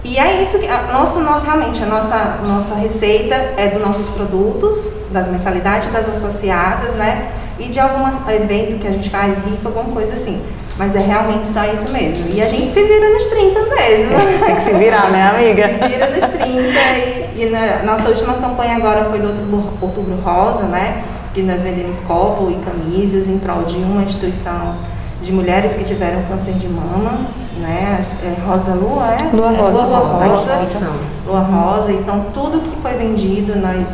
e 0.07 0.17
é 0.17 0.41
isso 0.41 0.57
que 0.57 0.67
a 0.67 0.83
nossa, 0.93 1.19
nossa 1.19 1.45
realmente 1.45 1.83
a 1.83 1.85
nossa 1.85 2.37
nossa 2.41 2.75
receita 2.75 3.35
é 3.35 3.67
dos 3.67 3.85
nossos 3.85 4.07
produtos, 4.15 4.93
das 5.11 5.27
mensalidades 5.27 5.91
das 5.91 6.07
associadas, 6.09 6.93
né? 6.95 7.29
E 7.59 7.65
de 7.65 7.79
algum 7.79 8.07
evento 8.29 8.79
que 8.79 8.87
a 8.87 8.91
gente 8.91 9.09
faz, 9.09 9.35
rifa, 9.45 9.69
alguma 9.69 9.93
coisa 9.93 10.13
assim. 10.13 10.41
Mas 10.77 10.95
é 10.95 10.99
realmente 10.99 11.47
só 11.47 11.65
isso 11.65 11.91
mesmo. 11.91 12.25
E 12.31 12.39
a 12.39 12.47
gente 12.47 12.71
se 12.71 12.83
vira 12.83 13.09
nos 13.09 13.25
30 13.25 13.59
mesmo. 13.61 14.45
Tem 14.45 14.55
que 14.55 14.61
se 14.61 14.73
virar, 14.73 15.09
né, 15.09 15.29
amiga? 15.33 15.67
se 15.67 15.87
vira 15.87 16.09
nos 16.11 16.29
30. 16.29 16.47
E, 16.47 17.33
e 17.35 17.49
na 17.49 17.83
nossa 17.83 18.09
última 18.09 18.35
campanha 18.35 18.75
agora 18.75 19.05
foi 19.05 19.19
do 19.19 19.27
Outubro, 19.29 19.73
Outubro 19.81 20.15
Rosa, 20.23 20.63
né? 20.63 21.03
Que 21.33 21.41
nós 21.41 21.61
vendemos 21.63 21.99
copo 22.01 22.51
e 22.51 22.55
camisas 22.63 23.27
em 23.27 23.39
prol 23.39 23.63
de 23.63 23.77
uma 23.77 24.03
instituição 24.03 24.75
de 25.21 25.31
mulheres 25.31 25.73
que 25.73 25.83
tiveram 25.83 26.21
câncer 26.29 26.53
de 26.53 26.67
mama, 26.67 27.21
né? 27.59 27.99
É 28.23 28.47
Rosa 28.47 28.75
Lua, 28.75 29.07
é? 29.07 29.35
Lua 29.35 29.49
Rosa. 29.49 29.83
Lua 29.83 29.97
Rosa. 29.97 30.25
Lua 30.25 30.35
Rosa. 30.35 30.91
Lua 31.25 31.39
Rosa. 31.39 31.91
Então, 31.91 32.25
tudo 32.35 32.59
que 32.59 32.79
foi 32.79 32.93
vendido, 32.93 33.55
nós 33.55 33.89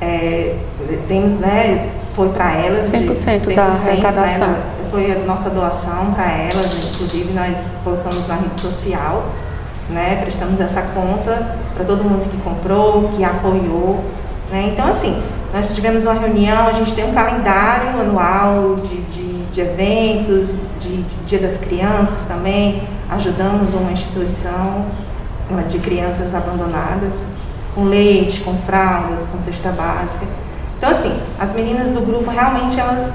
é, 0.00 0.56
temos, 1.08 1.38
né? 1.40 1.90
Foi 2.14 2.28
para 2.30 2.52
elas. 2.52 2.90
100% 2.90 3.40
de, 3.40 3.50
100% 3.50 3.54
da 3.54 3.64
arrecadação. 3.64 4.48
Né, 4.48 4.62
foi 4.90 5.12
a 5.12 5.18
nossa 5.20 5.50
doação 5.50 6.12
para 6.12 6.30
elas, 6.30 6.66
inclusive 6.94 7.32
nós 7.32 7.56
colocamos 7.82 8.26
na 8.28 8.36
rede 8.36 8.60
social, 8.60 9.26
né? 9.90 10.20
Prestamos 10.22 10.60
essa 10.60 10.80
conta 10.80 11.56
para 11.74 11.84
todo 11.84 12.04
mundo 12.04 12.30
que 12.30 12.36
comprou, 12.38 13.10
que 13.16 13.24
apoiou, 13.24 14.04
né? 14.50 14.70
Então 14.72 14.88
assim, 14.88 15.20
nós 15.52 15.74
tivemos 15.74 16.04
uma 16.04 16.14
reunião, 16.14 16.68
a 16.68 16.72
gente 16.72 16.94
tem 16.94 17.04
um 17.04 17.12
calendário 17.12 18.00
anual 18.00 18.76
de, 18.76 19.00
de, 19.02 19.44
de 19.46 19.60
eventos, 19.60 20.54
de, 20.80 21.02
de 21.02 21.16
Dia 21.26 21.40
das 21.40 21.58
Crianças 21.58 22.22
também, 22.28 22.82
ajudamos 23.10 23.74
uma 23.74 23.92
instituição 23.92 24.86
de 25.68 25.78
crianças 25.78 26.34
abandonadas, 26.34 27.12
com 27.76 27.84
leite, 27.84 28.40
com 28.40 28.54
fraldas, 28.66 29.20
com 29.30 29.40
cesta 29.42 29.68
básica. 29.68 30.26
Então 30.78 30.90
assim, 30.90 31.16
as 31.38 31.54
meninas 31.54 31.90
do 31.90 32.00
grupo 32.00 32.30
realmente 32.30 32.80
elas 32.80 33.12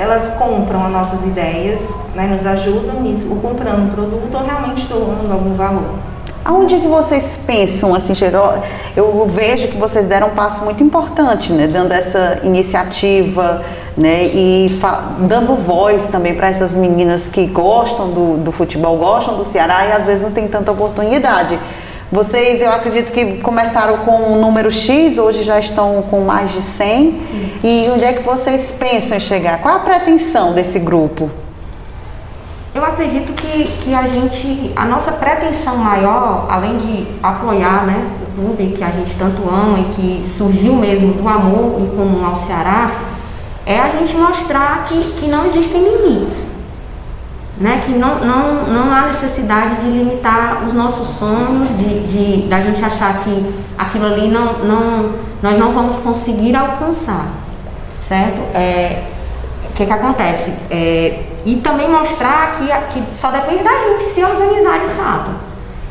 elas 0.00 0.34
compram 0.38 0.86
as 0.86 0.92
nossas 0.92 1.26
ideias, 1.26 1.78
né, 2.14 2.26
nos 2.26 2.46
ajudam 2.46 3.02
nisso, 3.02 3.28
ou 3.28 3.36
comprando 3.36 3.94
produto 3.94 4.34
ou 4.34 4.42
realmente 4.42 4.86
doando 4.86 5.30
algum 5.30 5.54
valor. 5.54 5.98
Aonde 6.42 6.76
que 6.76 6.86
vocês 6.86 7.38
pensam 7.46 7.94
assim 7.94 8.14
chegar? 8.14 8.62
Eu 8.96 9.26
vejo 9.28 9.68
que 9.68 9.76
vocês 9.76 10.06
deram 10.06 10.28
um 10.28 10.30
passo 10.30 10.64
muito 10.64 10.82
importante, 10.82 11.52
né, 11.52 11.66
dando 11.66 11.92
essa 11.92 12.38
iniciativa, 12.42 13.62
né, 13.94 14.24
e 14.24 14.70
dando 15.28 15.54
voz 15.54 16.06
também 16.06 16.34
para 16.34 16.48
essas 16.48 16.74
meninas 16.74 17.28
que 17.28 17.44
gostam 17.44 18.08
do, 18.08 18.38
do 18.38 18.50
futebol, 18.50 18.96
gostam 18.96 19.36
do 19.36 19.44
Ceará 19.44 19.86
e 19.86 19.92
às 19.92 20.06
vezes 20.06 20.22
não 20.22 20.32
tem 20.32 20.48
tanta 20.48 20.72
oportunidade. 20.72 21.58
Vocês, 22.12 22.60
eu 22.60 22.72
acredito 22.72 23.12
que 23.12 23.36
começaram 23.36 23.98
com 23.98 24.32
um 24.32 24.40
número 24.40 24.68
X, 24.68 25.16
hoje 25.16 25.44
já 25.44 25.60
estão 25.60 26.02
com 26.10 26.22
mais 26.22 26.50
de 26.50 26.60
100. 26.60 27.08
Isso. 27.08 27.66
E 27.66 27.88
onde 27.88 28.02
é 28.02 28.12
que 28.12 28.24
vocês 28.24 28.72
pensam 28.76 29.16
em 29.16 29.20
chegar? 29.20 29.58
Qual 29.58 29.76
a 29.76 29.78
pretensão 29.78 30.52
desse 30.52 30.80
grupo? 30.80 31.30
Eu 32.74 32.84
acredito 32.84 33.32
que, 33.32 33.62
que 33.62 33.94
a 33.94 34.08
gente, 34.08 34.72
a 34.74 34.86
nossa 34.86 35.12
pretensão 35.12 35.76
maior, 35.76 36.48
além 36.50 36.78
de 36.78 37.06
apoiar 37.22 37.86
né, 37.86 38.04
o 38.26 38.40
clube 38.40 38.72
que 38.76 38.82
a 38.82 38.90
gente 38.90 39.14
tanto 39.14 39.48
ama 39.48 39.78
e 39.78 39.84
que 39.94 40.24
surgiu 40.24 40.74
mesmo 40.74 41.12
do 41.12 41.28
amor 41.28 41.80
em 41.80 41.86
comum 41.96 42.26
ao 42.26 42.34
Ceará, 42.34 42.90
é 43.64 43.78
a 43.78 43.88
gente 43.88 44.16
mostrar 44.16 44.84
que, 44.84 44.98
que 45.12 45.28
não 45.28 45.46
existem 45.46 45.80
limites 45.80 46.50
né, 47.60 47.82
que 47.84 47.92
não, 47.92 48.18
não, 48.20 48.64
não 48.64 48.92
há 48.92 49.02
necessidade 49.02 49.82
de 49.82 49.88
limitar 49.90 50.64
os 50.66 50.72
nossos 50.72 51.06
sonhos, 51.08 51.68
de, 51.76 52.00
de 52.06 52.48
da 52.48 52.58
gente 52.58 52.82
achar 52.82 53.18
que 53.22 53.54
aquilo 53.76 54.06
ali 54.06 54.28
não, 54.28 54.60
não, 54.60 55.12
nós 55.42 55.58
não 55.58 55.70
vamos 55.72 55.98
conseguir 55.98 56.56
alcançar, 56.56 57.26
certo? 58.00 58.40
É, 58.54 59.02
o 59.68 59.74
que, 59.74 59.84
que 59.84 59.92
acontece? 59.92 60.54
É, 60.70 61.22
e 61.44 61.56
também 61.56 61.88
mostrar 61.88 62.52
que, 62.52 62.66
que 62.92 63.14
só 63.14 63.30
depende 63.30 63.62
da 63.62 63.76
gente 63.76 64.04
se 64.04 64.24
organizar 64.24 64.80
de 64.80 64.88
fato. 64.94 65.49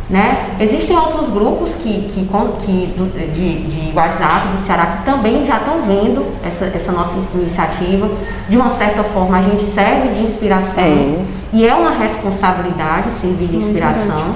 Né? 0.10 0.56
Existem 0.60 0.98
outros 0.98 1.30
grupos 1.30 1.76
que, 1.76 2.10
que, 2.12 2.28
que 2.66 2.94
de, 3.32 3.64
de 3.68 3.96
WhatsApp 3.96 4.48
do 4.48 4.58
Ceará 4.58 4.86
que 4.88 5.06
também 5.06 5.46
já 5.46 5.58
estão 5.58 5.82
vendo 5.82 6.26
essa, 6.44 6.66
essa 6.66 6.92
nossa 6.92 7.14
iniciativa. 7.36 8.10
De 8.48 8.58
uma 8.58 8.72
certa 8.72 9.04
forma, 9.04 9.38
a 9.38 9.42
gente 9.42 9.64
serve 9.66 10.10
de 10.10 10.24
inspiração 10.24 10.84
é. 10.84 11.26
e 11.54 11.68
é 11.68 11.76
uma 11.76 11.92
responsabilidade 11.92 13.12
servir 13.12 13.50
de 13.50 13.58
inspiração, 13.58 14.34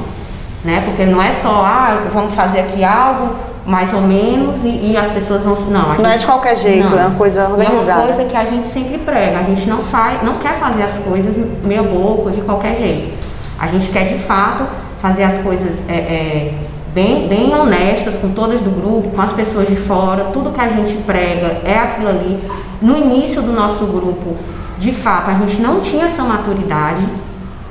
né? 0.63 0.84
porque 0.86 1.06
não 1.06 1.20
é 1.20 1.32
só, 1.32 1.63
ah, 1.65 2.03
vamos 2.13 2.36
fazer 2.36 2.60
aqui 2.60 2.84
algo 2.84 3.34
mais 3.65 3.92
ou 3.94 4.01
menos 4.01 4.63
e, 4.63 4.92
e 4.92 4.98
as 4.98 5.10
pessoas 5.10 5.44
vão. 5.44 5.56
Não, 5.56 5.96
não 5.96 6.10
é 6.10 6.18
de 6.18 6.25
qualquer 6.25 6.56
jeito, 6.56 6.89
não, 6.89 7.00
é 7.00 7.06
uma 7.08 7.18
coisa 7.18 7.48
organizada. 7.48 7.92
É 7.92 7.96
uma 7.96 8.13
coisa 8.13 8.25
que 8.25 8.36
a 8.36 8.46
gente 8.46 8.68
sempre 8.68 9.00
prega. 9.00 9.39
A 9.39 9.44
gente 9.44 9.68
não 9.68 9.80
faz, 9.80 10.22
não 10.22 10.38
quer 10.38 10.53
fazer 10.56 10.84
as 10.84 11.00
coisas 11.00 11.36
meia 11.63 11.82
boca 11.82 12.30
de 12.30 12.42
qualquer 12.42 12.75
jeito. 12.75 13.12
A 13.58 13.65
gente 13.68 13.89
quer 13.89 14.06
de 14.06 14.20
fato 14.20 14.65
fazer 15.03 15.24
as 15.24 15.38
coisas 15.39 15.83
é, 15.89 15.95
é, 15.95 16.53
bem, 16.93 17.27
bem 17.27 17.53
honestas 17.53 18.15
com 18.15 18.29
todas 18.29 18.62
do 18.62 18.69
grupo, 18.69 19.10
com 19.10 19.22
as 19.22 19.33
pessoas 19.33 19.67
de 19.67 19.75
fora, 19.75 20.29
tudo 20.31 20.50
que 20.51 20.62
a 20.62 20.69
gente 20.69 20.93
prega 21.03 21.60
é 21.65 21.77
aquilo 21.77 22.07
ali. 22.07 22.41
No 22.81 22.95
início 22.95 23.41
do 23.41 23.51
nosso 23.51 23.86
grupo, 23.88 24.38
de 24.77 24.93
fato, 24.93 25.29
a 25.29 25.33
gente 25.33 25.62
não 25.62 25.81
tinha 25.81 26.05
essa 26.05 26.24
maturidade, 26.24 27.05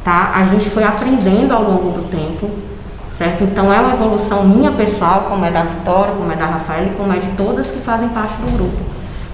tá? 0.05 0.33
A 0.35 0.45
gente 0.45 0.69
foi 0.69 0.85
aprendendo 0.85 1.53
ao 1.53 1.63
longo 1.63 1.93
do 1.93 2.11
tempo, 2.11 2.51
certo? 3.17 3.45
Então 3.45 3.73
é 3.73 3.81
uma 3.81 3.95
evolução 3.95 4.45
minha 4.45 4.71
pessoal, 4.71 5.27
como 5.31 5.43
é 5.47 5.51
da 5.51 5.63
Vitória, 5.63 6.13
como 6.13 6.31
é 6.31 6.37
da 6.37 6.45
Rafaela 6.45 6.89
e 6.89 6.95
como 6.99 7.15
é 7.15 7.17
de 7.17 7.29
todas 7.29 7.71
que 7.71 7.79
fazem 7.79 8.11
parte 8.11 8.35
do 8.43 8.53
grupo. 8.59 8.83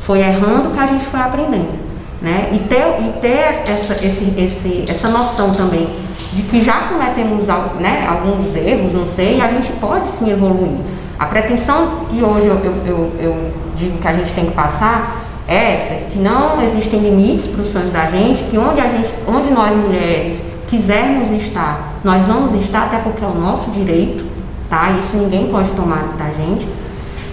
Foi 0.03 0.21
errando 0.21 0.71
que 0.71 0.79
a 0.79 0.87
gente 0.87 1.05
foi 1.05 1.19
aprendendo, 1.19 1.81
né? 2.23 2.51
E 2.53 2.61
ter, 2.61 3.03
e 3.03 3.13
ter 3.21 3.57
essa, 3.67 3.95
esse, 4.07 4.33
esse, 4.39 4.85
essa 4.89 5.09
noção 5.09 5.51
também 5.51 5.89
de 6.33 6.43
que 6.43 6.61
já 6.63 6.89
cometemos 6.89 7.47
né, 7.79 8.07
alguns 8.09 8.55
erros, 8.55 8.93
não 8.93 9.07
sei, 9.07 9.39
e 9.39 9.41
a 9.41 9.49
gente 9.49 9.73
pode 9.73 10.07
sim 10.07 10.31
evoluir. 10.31 10.79
A 11.19 11.27
pretensão 11.27 12.07
que 12.09 12.23
hoje 12.23 12.47
eu, 12.47 12.57
eu, 12.57 12.75
eu, 12.87 13.13
eu 13.19 13.53
digo 13.77 13.99
que 13.99 14.07
a 14.07 14.13
gente 14.13 14.33
tem 14.33 14.47
que 14.47 14.53
passar 14.53 15.25
é 15.49 15.77
essa, 15.77 15.95
que 16.11 16.19
não 16.19 16.61
existem 16.63 17.01
limites 17.01 17.47
para 17.47 17.63
os 17.63 17.69
sonhos 17.69 17.91
da 17.91 18.05
gente, 18.05 18.45
que 18.45 18.59
onde, 18.59 18.81
a 18.83 18.87
gente, 18.87 19.09
onde 19.27 19.51
nós 19.51 19.75
mulheres 19.75 20.43
quisermos 20.69 21.31
estar, 21.31 21.95
nós 22.05 22.27
vamos 22.27 22.53
estar, 22.63 22.85
até 22.85 22.99
porque 22.99 23.25
é 23.25 23.27
o 23.27 23.35
nosso 23.35 23.71
direito, 23.71 24.27
tá? 24.69 24.91
Isso 24.99 25.17
ninguém 25.17 25.47
pode 25.47 25.71
tomar 25.71 26.15
da 26.19 26.29
gente. 26.31 26.69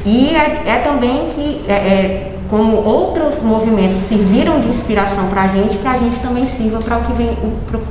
E 0.06 0.30
é, 0.30 0.64
é 0.66 0.78
também 0.78 1.28
que 1.36 1.62
é, 1.68 1.74
é, 1.74 2.35
como 2.50 2.78
outros 2.78 3.42
movimentos 3.42 4.00
serviram 4.00 4.60
de 4.60 4.70
inspiração 4.70 5.28
para 5.28 5.42
a 5.42 5.48
gente, 5.48 5.78
que 5.78 5.88
a 5.88 5.98
gente 5.98 6.20
também 6.20 6.44
sirva 6.44 6.80
para 6.80 6.98
o 6.98 7.02
que 7.02 7.14
vem 7.14 7.38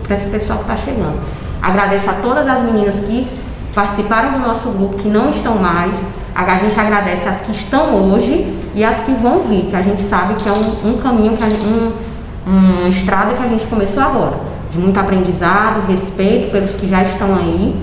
para 0.07 0.17
esse 0.17 0.29
pessoal 0.29 0.59
que 0.61 0.71
está 0.71 0.77
chegando. 0.77 1.19
Agradeço 1.61 2.09
a 2.09 2.15
todas 2.15 2.47
as 2.47 2.61
meninas 2.63 3.01
que 3.01 3.27
participaram 3.75 4.33
do 4.33 4.39
nosso 4.39 4.71
grupo, 4.71 4.97
que 4.97 5.09
não 5.09 5.31
estão 5.31 5.57
mais. 5.57 6.01
A 6.35 6.57
gente 6.57 6.79
agradece 6.79 7.29
as 7.29 7.41
que 7.41 7.53
estão 7.53 7.95
hoje 7.95 8.55
e 8.75 8.85
as 8.85 8.99
que 9.03 9.13
vão 9.13 9.41
vir, 9.41 9.67
que 9.67 9.77
a 9.77 9.83
gente 9.83 10.01
sabe 10.01 10.35
que 10.35 10.49
é 10.49 10.53
um, 10.53 10.91
um 10.91 10.99
caminho, 10.99 11.37
que 11.37 11.51
gente, 11.51 11.65
um, 11.65 11.93
uma 12.47 12.89
estrada 12.89 13.35
que 13.35 13.43
a 13.43 13.49
gente 13.49 13.67
começou 13.67 14.03
agora. 14.03 14.37
De 14.71 14.79
muito 14.79 14.99
aprendizado, 14.99 15.87
respeito 15.87 16.51
pelos 16.51 16.73
que 16.73 16.89
já 16.89 17.03
estão 17.03 17.35
aí, 17.35 17.81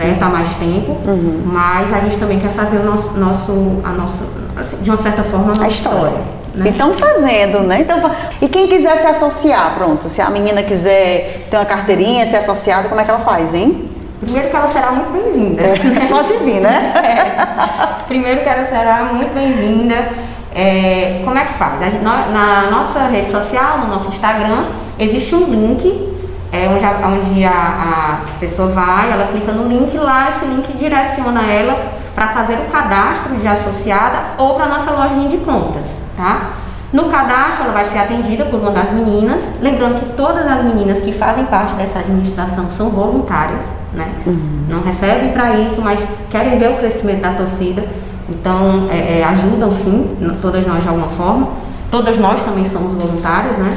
certo? 0.00 0.22
Há 0.22 0.28
mais 0.28 0.54
tempo. 0.54 0.96
Uhum. 1.06 1.42
Mas 1.44 1.92
a 1.92 2.00
gente 2.00 2.16
também 2.16 2.40
quer 2.40 2.50
fazer 2.50 2.78
o 2.78 2.84
nosso, 2.84 3.18
nosso, 3.18 3.52
a 3.84 3.90
nossa, 3.90 4.24
assim, 4.56 4.76
de 4.78 4.90
uma 4.90 4.96
certa 4.96 5.22
forma, 5.22 5.52
a, 5.60 5.64
a 5.64 5.68
história. 5.68 6.18
Né? 6.54 6.66
E 6.66 6.70
estão 6.70 6.94
fazendo, 6.94 7.60
né? 7.60 7.82
Então, 7.82 8.10
e 8.40 8.48
quem 8.48 8.66
quiser 8.66 8.96
se 8.96 9.06
associar, 9.06 9.74
pronto, 9.76 10.08
se 10.08 10.20
a 10.20 10.30
menina 10.30 10.62
quiser 10.62 11.46
ter 11.50 11.56
uma 11.56 11.66
carteirinha, 11.66 12.26
ser 12.26 12.38
associada, 12.38 12.88
como 12.88 13.00
é 13.00 13.04
que 13.04 13.10
ela 13.10 13.20
faz, 13.20 13.54
hein? 13.54 13.88
Primeiro 14.20 14.50
que 14.50 14.56
ela 14.56 14.68
será 14.68 14.90
muito 14.90 15.12
bem-vinda. 15.12 15.62
É, 15.62 16.06
pode 16.08 16.32
vir, 16.38 16.60
né? 16.60 16.92
É. 17.00 18.04
Primeiro 18.06 18.42
que 18.42 18.48
ela 18.48 18.64
será 18.64 19.04
muito 19.12 19.32
bem-vinda. 19.32 20.08
É, 20.52 21.20
como 21.24 21.38
é 21.38 21.44
que 21.44 21.54
faz? 21.54 21.78
Gente, 21.78 22.02
na 22.02 22.68
nossa 22.70 23.06
rede 23.06 23.30
social, 23.30 23.78
no 23.78 23.86
nosso 23.86 24.08
Instagram, 24.08 24.66
existe 24.98 25.34
um 25.34 25.44
link 25.44 26.09
é, 26.52 26.68
onde, 26.68 26.84
a, 26.84 27.06
onde 27.06 27.44
a, 27.44 27.50
a 27.52 28.38
pessoa 28.38 28.68
vai, 28.68 29.10
ela 29.12 29.26
clica 29.28 29.52
no 29.52 29.68
link 29.68 29.96
lá, 29.96 30.30
esse 30.30 30.44
link 30.44 30.76
direciona 30.76 31.42
ela 31.42 31.76
para 32.14 32.28
fazer 32.28 32.54
o 32.54 32.70
cadastro 32.70 33.36
de 33.36 33.46
associada 33.46 34.18
ou 34.36 34.54
para 34.54 34.68
nossa 34.68 34.90
lojinha 34.90 35.28
de 35.28 35.38
contas, 35.38 35.86
tá? 36.16 36.50
No 36.92 37.04
cadastro, 37.04 37.64
ela 37.64 37.72
vai 37.72 37.84
ser 37.84 37.98
atendida 37.98 38.44
por 38.46 38.58
uma 38.58 38.72
das 38.72 38.90
meninas. 38.90 39.42
Lembrando 39.60 40.00
que 40.00 40.16
todas 40.16 40.44
as 40.44 40.64
meninas 40.64 41.00
que 41.00 41.12
fazem 41.12 41.44
parte 41.44 41.74
dessa 41.74 42.00
administração 42.00 42.68
são 42.76 42.90
voluntárias, 42.90 43.64
né? 43.94 44.12
Uhum. 44.26 44.64
Não 44.68 44.82
recebem 44.82 45.30
para 45.30 45.56
isso, 45.56 45.80
mas 45.80 46.04
querem 46.30 46.58
ver 46.58 46.70
o 46.72 46.76
crescimento 46.78 47.20
da 47.20 47.34
torcida. 47.34 47.84
Então, 48.28 48.88
é, 48.90 49.20
é, 49.20 49.24
ajudam 49.24 49.72
sim, 49.72 50.16
todas 50.42 50.66
nós 50.66 50.82
de 50.82 50.88
alguma 50.88 51.08
forma. 51.08 51.48
Todas 51.92 52.18
nós 52.18 52.42
também 52.42 52.64
somos 52.68 52.94
voluntárias, 52.94 53.56
né? 53.58 53.70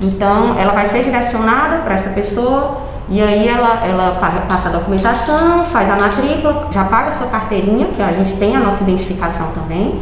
Então, 0.00 0.58
ela 0.58 0.72
vai 0.72 0.86
ser 0.86 1.04
direcionada 1.04 1.78
para 1.78 1.94
essa 1.94 2.10
pessoa 2.10 2.90
e 3.10 3.20
aí 3.20 3.48
ela, 3.48 3.84
ela 3.84 4.44
passa 4.48 4.68
a 4.68 4.72
documentação, 4.72 5.64
faz 5.64 5.90
a 5.90 5.96
matrícula, 5.96 6.68
já 6.70 6.84
paga 6.84 7.08
a 7.08 7.12
sua 7.12 7.26
carteirinha, 7.26 7.88
que 7.88 8.00
a 8.00 8.12
gente 8.12 8.34
tem 8.36 8.54
a 8.56 8.60
nossa 8.60 8.84
identificação 8.84 9.48
também, 9.52 10.00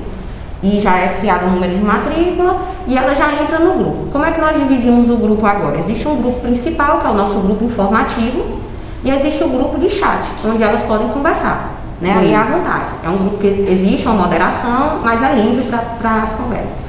e 0.63 0.79
já 0.79 0.95
é 0.95 1.17
criado 1.19 1.47
um 1.47 1.53
número 1.53 1.75
de 1.75 1.83
matrícula, 1.83 2.61
e 2.87 2.99
ela 2.99 3.15
já 3.15 3.33
entra 3.33 3.61
no 3.61 3.73
grupo. 3.73 4.11
Como 4.13 4.27
é 4.27 4.31
que 4.31 4.39
nós 4.39 4.55
dividimos 4.59 5.09
o 5.09 5.17
grupo 5.17 5.47
agora? 5.47 5.79
Existe 5.79 6.07
um 6.07 6.17
grupo 6.17 6.41
principal, 6.41 6.99
que 6.99 7.07
é 7.07 7.11
o 7.11 7.15
nosso 7.15 7.41
grupo 7.41 7.65
informativo, 7.65 8.59
e 9.03 9.11
existe 9.11 9.43
o 9.43 9.49
grupo 9.49 9.79
de 9.79 9.89
chat, 9.89 10.21
onde 10.45 10.63
elas 10.63 10.83
podem 10.83 11.09
conversar. 11.09 11.71
Né? 12.03 12.15
Aí 12.15 12.33
é 12.33 12.37
à 12.37 12.45
vontade. 12.45 12.91
É 13.03 13.09
um 13.09 13.17
grupo 13.17 13.39
que 13.39 13.47
existe 13.47 14.07
uma 14.07 14.25
moderação, 14.25 15.01
mas 15.03 15.23
é 15.23 15.33
livre 15.33 15.65
para 15.99 16.23
as 16.23 16.33
conversas. 16.35 16.88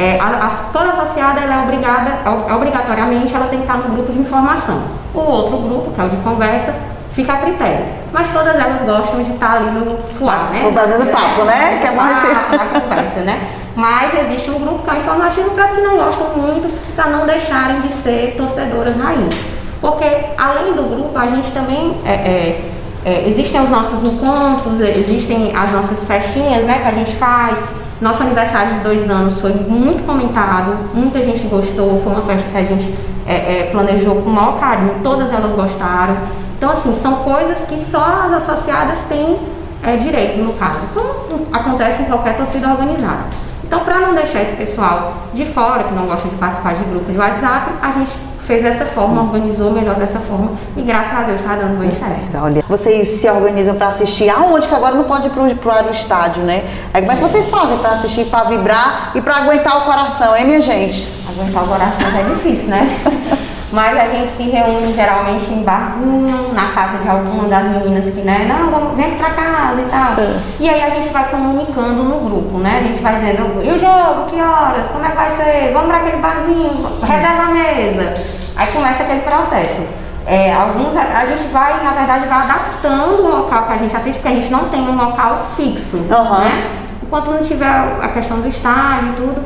É, 0.00 0.18
a, 0.18 0.46
a, 0.46 0.50
toda 0.72 0.92
associada 0.92 1.40
ela 1.40 1.56
é 1.56 1.62
obrigada, 1.64 2.10
é, 2.24 2.54
obrigatoriamente 2.54 3.34
ela 3.34 3.48
tem 3.48 3.58
que 3.58 3.66
estar 3.66 3.76
no 3.76 3.94
grupo 3.94 4.10
de 4.10 4.18
informação. 4.18 4.82
O 5.12 5.18
outro 5.18 5.58
grupo, 5.58 5.90
que 5.90 6.00
é 6.00 6.04
o 6.04 6.08
de 6.08 6.16
conversa, 6.18 6.74
fica 7.12 7.34
a 7.34 7.36
critério. 7.36 7.84
mas 8.10 8.32
todas 8.32 8.54
elas 8.54 8.80
gostam 8.80 9.22
de 9.22 9.32
estar 9.32 9.56
ali 9.56 9.70
no 9.72 9.94
fuar, 9.96 10.48
né? 10.52 10.72
Fazendo 10.72 11.12
papo, 11.12 11.44
né? 11.44 11.80
Que 11.82 11.88
é 11.88 11.92
mais 11.92 12.22
na 12.22 12.80
conversa, 12.80 13.20
né? 13.20 13.48
Mas 13.76 14.12
existe 14.20 14.50
um 14.50 14.58
grupo 14.58 14.82
que 14.82 14.90
é 14.90 15.00
informativo 15.00 15.50
para 15.50 15.64
as 15.64 15.70
que 15.72 15.80
não 15.82 15.98
gostam 15.98 16.28
muito, 16.34 16.72
para 16.96 17.08
não 17.08 17.26
deixarem 17.26 17.82
de 17.82 17.92
ser 17.92 18.36
torcedoras 18.38 18.96
rainhas. 18.96 19.34
Porque 19.82 20.06
além 20.38 20.72
do 20.72 20.82
grupo, 20.84 21.18
a 21.18 21.26
gente 21.26 21.52
também 21.52 21.94
é, 22.06 22.10
é, 22.10 22.70
é, 23.04 23.28
existem 23.28 23.60
os 23.62 23.68
nossos 23.68 24.02
encontros, 24.02 24.80
existem 24.80 25.54
as 25.54 25.70
nossas 25.72 26.02
festinhas 26.04 26.64
né, 26.64 26.78
que 26.78 26.88
a 26.88 26.92
gente 26.92 27.14
faz. 27.16 27.58
Nosso 28.00 28.22
aniversário 28.22 28.76
de 28.76 28.80
dois 28.80 29.10
anos 29.10 29.40
foi 29.40 29.52
muito 29.52 30.06
comentado, 30.06 30.74
muita 30.94 31.18
gente 31.18 31.46
gostou, 31.48 32.00
foi 32.02 32.12
uma 32.12 32.22
festa 32.22 32.48
que 32.50 32.56
a 32.56 32.62
gente 32.62 32.94
é, 33.26 33.34
é, 33.34 33.68
planejou 33.70 34.16
com 34.22 34.30
o 34.30 34.32
maior 34.32 34.58
carinho, 34.58 34.94
todas 35.02 35.30
elas 35.30 35.52
gostaram. 35.52 36.16
Então, 36.56 36.70
assim, 36.70 36.94
são 36.94 37.16
coisas 37.16 37.66
que 37.68 37.78
só 37.78 38.24
as 38.24 38.32
associadas 38.32 39.00
têm 39.08 39.38
é, 39.82 39.96
direito, 39.96 40.38
no 40.38 40.54
caso. 40.54 40.80
Então, 40.90 41.40
acontece 41.52 42.02
em 42.02 42.06
qualquer 42.06 42.38
torcida 42.38 42.70
organizada. 42.70 43.24
Então, 43.62 43.80
para 43.80 44.00
não 44.00 44.14
deixar 44.14 44.42
esse 44.42 44.56
pessoal 44.56 45.12
de 45.34 45.44
fora, 45.44 45.84
que 45.84 45.94
não 45.94 46.06
gosta 46.06 46.26
de 46.26 46.36
participar 46.36 46.74
de 46.74 46.84
grupo 46.84 47.12
de 47.12 47.18
WhatsApp, 47.18 47.70
a 47.82 47.92
gente 47.92 48.12
fez 48.50 48.64
dessa 48.64 48.84
forma, 48.84 49.22
organizou 49.22 49.70
melhor 49.70 49.94
dessa 49.94 50.18
forma 50.18 50.50
e 50.76 50.82
graças 50.82 51.16
a 51.16 51.22
Deus 51.22 51.40
está 51.40 51.54
dando 51.54 51.78
bem 51.78 51.90
certo. 51.90 52.36
Olha, 52.42 52.64
vocês 52.68 53.06
se 53.06 53.30
organizam 53.30 53.76
para 53.76 53.86
assistir 53.86 54.28
aonde 54.28 54.66
que 54.66 54.74
agora 54.74 54.96
não 54.96 55.04
pode 55.04 55.28
ir 55.28 55.54
para 55.54 55.84
o 55.86 55.90
estádio, 55.92 56.42
né? 56.42 56.64
Aí 56.92 57.00
como 57.00 57.12
é 57.12 57.14
que 57.14 57.22
vocês 57.22 57.48
fazem 57.48 57.78
para 57.78 57.90
assistir, 57.90 58.24
para 58.24 58.44
vibrar 58.44 59.12
e 59.14 59.22
para 59.22 59.36
aguentar 59.36 59.78
o 59.78 59.82
coração, 59.82 60.36
hein, 60.36 60.46
minha 60.46 60.60
gente? 60.60 61.06
Aguentar 61.28 61.62
o 61.62 61.68
coração 61.68 62.08
é 62.08 62.34
difícil, 62.34 62.66
né? 62.66 62.98
Mas 63.72 63.96
a 63.96 64.08
gente 64.08 64.32
se 64.32 64.42
reúne 64.42 64.92
geralmente 64.92 65.48
em 65.52 65.62
barzinho, 65.62 66.52
na 66.52 66.66
casa 66.70 66.98
de 66.98 67.08
alguma 67.08 67.44
das 67.44 67.66
meninas 67.66 68.04
que, 68.06 68.20
né, 68.22 68.46
não, 68.48 68.68
vamos, 68.68 68.96
vem 68.96 69.06
aqui 69.06 69.16
pra 69.16 69.30
casa 69.30 69.80
e 69.80 69.84
tal. 69.84 70.24
É. 70.24 70.40
E 70.58 70.68
aí 70.68 70.82
a 70.82 70.90
gente 70.90 71.08
vai 71.10 71.30
comunicando 71.30 72.02
no 72.02 72.18
grupo, 72.18 72.58
né? 72.58 72.80
A 72.80 72.88
gente 72.88 73.00
vai 73.00 73.14
dizendo, 73.14 73.62
e 73.62 73.70
o 73.70 73.78
jogo, 73.78 74.28
que 74.28 74.40
horas? 74.42 74.86
Como 74.90 75.04
é 75.04 75.10
que 75.10 75.16
vai 75.16 75.30
ser? 75.36 75.72
Vamos 75.72 75.86
pra 75.86 75.98
aquele 75.98 76.16
barzinho, 76.16 76.84
reserva 77.00 77.42
a 77.44 77.50
mesa. 77.50 78.39
Aí 78.56 78.66
começa 78.72 79.02
aquele 79.02 79.20
processo. 79.20 79.82
É, 80.26 80.52
alguns 80.52 80.96
a, 80.96 81.24
gente 81.24 81.44
vai, 81.52 81.82
na 81.82 81.90
verdade, 81.90 82.26
vai 82.26 82.42
adaptando 82.42 83.24
o 83.24 83.36
local 83.38 83.66
que 83.66 83.72
a 83.72 83.76
gente 83.78 83.96
assiste, 83.96 84.18
porque 84.18 84.28
a 84.28 84.40
gente 84.40 84.50
não 84.50 84.68
tem 84.68 84.80
um 84.80 84.96
local 84.96 85.46
fixo, 85.56 85.96
uhum. 85.96 86.40
né? 86.40 86.70
Enquanto 87.02 87.30
não 87.30 87.42
tiver 87.42 87.66
a 87.66 88.08
questão 88.08 88.40
do 88.40 88.48
estádio 88.48 89.08
e 89.08 89.12
tudo, 89.14 89.42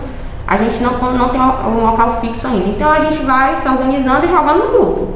a 0.47 0.57
gente 0.57 0.83
não, 0.83 0.93
não 1.13 1.29
tem 1.31 1.41
um 1.41 1.85
local 1.85 2.21
fixo 2.21 2.47
ainda. 2.47 2.69
Então 2.69 2.91
a 2.91 3.01
gente 3.01 3.23
vai 3.25 3.57
se 3.57 3.69
organizando 3.69 4.27
e 4.27 4.29
jogando 4.29 4.65
no 4.65 4.73
grupo. 4.73 5.15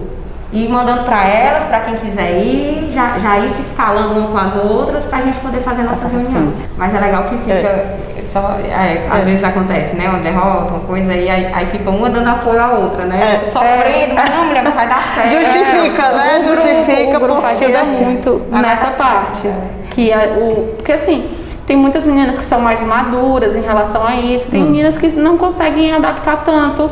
E 0.50 0.66
mandando 0.66 1.02
para 1.02 1.28
elas, 1.28 1.64
para 1.64 1.80
quem 1.80 1.96
quiser 1.96 2.38
ir, 2.42 2.90
já, 2.94 3.18
já 3.18 3.38
ir 3.38 3.50
se 3.50 3.60
escalando 3.60 4.18
uma 4.18 4.28
com 4.28 4.38
as 4.38 4.56
outras 4.56 5.04
para 5.04 5.18
a 5.18 5.20
gente 5.20 5.38
poder 5.40 5.60
fazer 5.60 5.82
a 5.82 5.84
nossa 5.84 6.06
ah, 6.06 6.08
reunião. 6.08 6.54
Mas 6.78 6.94
é 6.94 6.98
legal 6.98 7.24
que 7.24 7.36
fica. 7.38 7.52
É. 7.52 8.07
Só, 8.32 8.56
é, 8.62 9.06
às 9.10 9.20
é. 9.20 9.24
vezes 9.24 9.44
acontece, 9.44 9.96
né? 9.96 10.08
Uma 10.08 10.18
derrota, 10.18 10.74
uma 10.74 10.80
coisa, 10.80 11.14
e 11.14 11.28
aí, 11.28 11.50
aí 11.52 11.66
fica 11.66 11.88
uma 11.88 12.10
dando 12.10 12.28
apoio 12.28 12.62
à 12.62 12.72
outra, 12.72 13.06
né? 13.06 13.40
É. 13.42 13.50
Sofrendo, 13.50 14.14
mas 14.14 14.30
não, 14.30 14.44
mulher, 14.44 14.64
vai 14.64 14.88
dar 14.88 15.02
certo. 15.14 15.30
Justifica, 15.30 16.12
né? 16.12 16.38
O 16.38 16.44
Justifica. 16.44 17.16
O 17.16 17.20
grupo 17.20 17.40
porque... 17.40 17.64
ajuda 17.64 17.84
muito 17.84 18.42
nessa 18.50 18.90
parte. 18.90 19.50
Que 19.90 20.12
é 20.12 20.36
o, 20.38 20.74
porque 20.76 20.92
assim, 20.92 21.28
tem 21.66 21.76
muitas 21.76 22.04
meninas 22.04 22.38
que 22.38 22.44
são 22.44 22.60
mais 22.60 22.82
maduras 22.82 23.56
em 23.56 23.62
relação 23.62 24.06
a 24.06 24.16
isso, 24.16 24.50
tem 24.50 24.62
hum. 24.62 24.66
meninas 24.66 24.98
que 24.98 25.08
não 25.08 25.38
conseguem 25.38 25.92
adaptar 25.92 26.44
tanto 26.44 26.90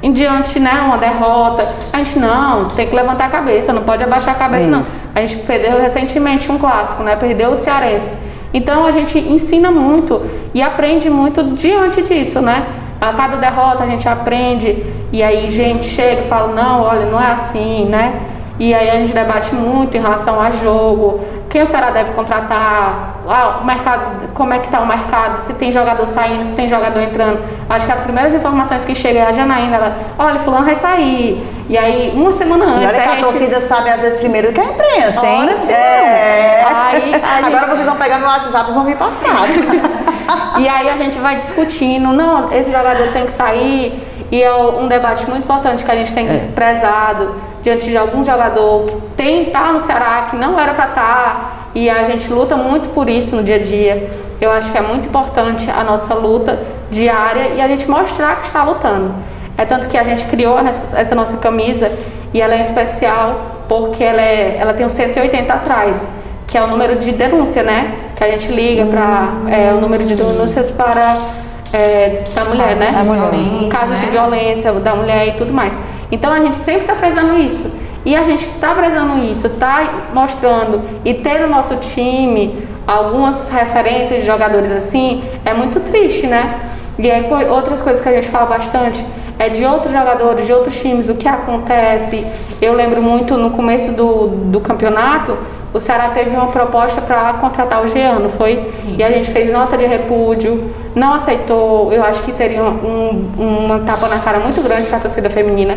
em 0.00 0.12
diante, 0.12 0.60
né, 0.60 0.80
uma 0.84 0.96
derrota. 0.96 1.66
A 1.92 1.98
gente 1.98 2.18
não, 2.20 2.66
tem 2.66 2.86
que 2.86 2.94
levantar 2.94 3.26
a 3.26 3.28
cabeça, 3.28 3.72
não 3.72 3.82
pode 3.82 4.04
abaixar 4.04 4.34
a 4.34 4.38
cabeça 4.38 4.62
isso. 4.62 4.70
não. 4.70 4.84
A 5.14 5.20
gente 5.20 5.36
perdeu 5.38 5.80
recentemente 5.80 6.50
um 6.50 6.58
clássico, 6.58 7.02
né? 7.02 7.16
Perdeu 7.16 7.50
o 7.50 7.56
Cearense. 7.56 8.10
Então 8.52 8.86
a 8.86 8.92
gente 8.92 9.18
ensina 9.18 9.70
muito 9.70 10.22
e 10.54 10.62
aprende 10.62 11.10
muito 11.10 11.42
diante 11.42 12.02
disso, 12.02 12.40
né? 12.40 12.66
A 13.00 13.12
cada 13.12 13.36
derrota 13.36 13.84
a 13.84 13.86
gente 13.86 14.08
aprende 14.08 14.84
e 15.12 15.22
aí 15.22 15.50
gente 15.50 15.84
chega 15.84 16.22
e 16.22 16.24
fala, 16.24 16.52
não, 16.54 16.82
olha, 16.82 17.06
não 17.06 17.20
é 17.20 17.32
assim, 17.32 17.84
né? 17.84 18.20
E 18.58 18.74
aí 18.74 18.90
a 18.90 18.94
gente 18.94 19.12
debate 19.12 19.54
muito 19.54 19.96
em 19.96 20.00
relação 20.00 20.40
a 20.40 20.50
jogo, 20.50 21.20
quem 21.48 21.62
o 21.62 21.66
Ceará 21.66 21.90
deve 21.90 22.12
contratar, 22.12 23.16
ah, 23.26 23.58
o 23.62 23.64
mercado, 23.64 24.28
como 24.34 24.52
é 24.52 24.58
que 24.58 24.66
está 24.66 24.80
o 24.80 24.86
mercado, 24.86 25.40
se 25.40 25.54
tem 25.54 25.72
jogador 25.72 26.06
saindo, 26.06 26.44
se 26.44 26.52
tem 26.52 26.68
jogador 26.68 27.00
entrando. 27.00 27.42
Acho 27.68 27.86
que 27.86 27.92
as 27.92 28.00
primeiras 28.00 28.34
informações 28.34 28.84
que 28.84 28.94
chegam 28.94 29.22
é 29.22 29.26
a 29.26 29.32
Janaína, 29.32 29.76
ela, 29.76 29.96
olha, 30.18 30.38
fulano 30.40 30.66
vai 30.66 30.76
sair. 30.76 31.42
E 31.68 31.76
aí, 31.76 32.12
uma 32.14 32.32
semana 32.32 32.66
antes. 32.66 32.82
E 32.82 32.86
olha 32.86 33.00
que 33.00 33.08
a, 33.08 33.10
gente... 33.12 33.24
torcida 33.24 33.60
sabe 33.60 33.90
às 33.90 34.00
vezes 34.00 34.18
primeiro 34.18 34.52
que 34.52 34.60
a 34.60 34.64
imprensa, 34.64 35.26
hein? 35.26 35.44
Ora, 35.44 35.58
sim, 35.58 35.72
é. 35.72 36.66
Aí, 36.66 37.14
Agora 37.44 37.60
gente... 37.60 37.70
vocês 37.70 37.86
vão 37.86 37.96
pegar 37.96 38.18
meu 38.18 38.28
WhatsApp 38.28 38.70
e 38.70 38.74
vão 38.74 38.84
me 38.84 38.94
passar. 38.94 39.48
e 40.58 40.68
aí 40.68 40.88
a 40.90 40.96
gente 40.98 41.18
vai 41.18 41.36
discutindo, 41.36 42.12
não, 42.12 42.52
esse 42.52 42.70
jogador 42.70 43.08
tem 43.12 43.26
que 43.26 43.32
sair. 43.32 44.02
E 44.30 44.42
é 44.42 44.54
um 44.54 44.86
debate 44.86 45.28
muito 45.28 45.44
importante 45.44 45.84
que 45.84 45.90
a 45.90 45.94
gente 45.94 46.12
tem 46.12 46.28
é. 46.28 46.48
prezado 46.54 47.34
diante 47.62 47.88
de 47.88 47.96
algum 47.96 48.24
jogador 48.24 48.86
que 48.86 48.96
tem 49.16 49.46
estar 49.48 49.72
no 49.72 49.80
Ceará, 49.80 50.28
que 50.30 50.36
não 50.36 50.58
era 50.58 50.74
para 50.74 50.88
estar, 50.88 50.94
tá, 50.94 51.58
e 51.74 51.88
a 51.88 52.04
gente 52.04 52.32
luta 52.32 52.56
muito 52.56 52.88
por 52.90 53.08
isso 53.08 53.36
no 53.36 53.42
dia 53.42 53.56
a 53.56 53.62
dia. 53.62 54.10
Eu 54.40 54.52
acho 54.52 54.70
que 54.70 54.78
é 54.78 54.80
muito 54.80 55.08
importante 55.08 55.70
a 55.70 55.82
nossa 55.82 56.14
luta 56.14 56.58
diária 56.90 57.48
e 57.56 57.60
a 57.60 57.68
gente 57.68 57.88
mostrar 57.90 58.36
que 58.36 58.46
está 58.46 58.62
lutando. 58.62 59.12
É 59.56 59.64
tanto 59.64 59.88
que 59.88 59.98
a 59.98 60.04
gente 60.04 60.24
criou 60.26 60.58
essa, 60.58 60.98
essa 60.98 61.14
nossa 61.14 61.36
camisa 61.38 61.90
e 62.32 62.40
ela 62.40 62.54
é 62.54 62.60
especial 62.60 63.40
porque 63.68 64.02
ela, 64.02 64.22
é, 64.22 64.56
ela 64.58 64.72
tem 64.72 64.86
um 64.86 64.88
180 64.88 65.52
atrás, 65.52 66.00
que 66.46 66.56
é 66.56 66.62
o 66.62 66.68
número 66.68 66.96
de 66.96 67.12
denúncia, 67.12 67.62
né? 67.62 67.92
Que 68.16 68.24
a 68.24 68.30
gente 68.30 68.50
liga 68.52 68.86
para 68.86 69.28
é, 69.50 69.72
o 69.74 69.80
número 69.80 70.04
de 70.04 70.14
denúncias 70.14 70.70
para 70.70 71.16
é, 71.72 72.22
da 72.34 72.44
mulher, 72.44 72.76
né? 72.76 72.92
Da 72.92 73.04
mulher. 73.04 73.68
Casos 73.68 73.90
né? 73.90 74.06
de 74.06 74.06
violência 74.06 74.72
da 74.72 74.94
mulher 74.94 75.28
e 75.28 75.32
tudo 75.32 75.52
mais. 75.52 75.74
Então 76.10 76.32
a 76.32 76.40
gente 76.40 76.56
sempre 76.56 76.82
está 76.82 76.94
prezando 76.94 77.38
isso. 77.38 77.70
E 78.04 78.16
a 78.16 78.22
gente 78.22 78.48
está 78.48 78.74
prezando 78.74 79.22
isso, 79.24 79.46
está 79.46 80.06
mostrando 80.14 80.80
e 81.04 81.14
ter 81.14 81.40
no 81.40 81.48
nosso 81.48 81.76
time 81.76 82.66
algumas 82.86 83.48
referências 83.48 84.20
de 84.20 84.26
jogadores 84.26 84.72
assim, 84.72 85.22
é 85.44 85.52
muito 85.52 85.78
triste, 85.80 86.26
né? 86.26 86.60
E 86.98 87.10
aí, 87.10 87.28
outras 87.50 87.82
coisas 87.82 88.00
que 88.00 88.08
a 88.08 88.12
gente 88.12 88.28
fala 88.28 88.46
bastante 88.46 89.04
é 89.38 89.48
de 89.48 89.64
outros 89.64 89.92
jogadores, 89.92 90.46
de 90.46 90.52
outros 90.52 90.80
times, 90.80 91.08
o 91.08 91.14
que 91.14 91.28
acontece. 91.28 92.26
Eu 92.60 92.72
lembro 92.74 93.02
muito 93.02 93.36
no 93.36 93.50
começo 93.50 93.92
do, 93.92 94.28
do 94.50 94.60
campeonato, 94.60 95.36
o 95.72 95.80
Ceará 95.80 96.08
teve 96.10 96.30
uma 96.30 96.46
proposta 96.46 97.00
para 97.00 97.34
contratar 97.34 97.84
o 97.84 97.88
Geano, 97.88 98.28
foi? 98.30 98.52
Isso. 98.52 98.94
E 98.98 99.02
a 99.02 99.10
gente 99.10 99.30
fez 99.30 99.52
nota 99.52 99.76
de 99.76 99.84
repúdio, 99.84 100.70
não 100.94 101.14
aceitou. 101.14 101.92
Eu 101.92 102.02
acho 102.02 102.22
que 102.22 102.32
seria 102.32 102.62
um, 102.62 103.32
uma 103.38 103.80
tapa 103.80 104.08
na 104.08 104.18
cara 104.18 104.38
muito 104.38 104.62
grande 104.62 104.86
para 104.86 104.96
a 104.96 105.00
torcida 105.00 105.28
feminina. 105.28 105.76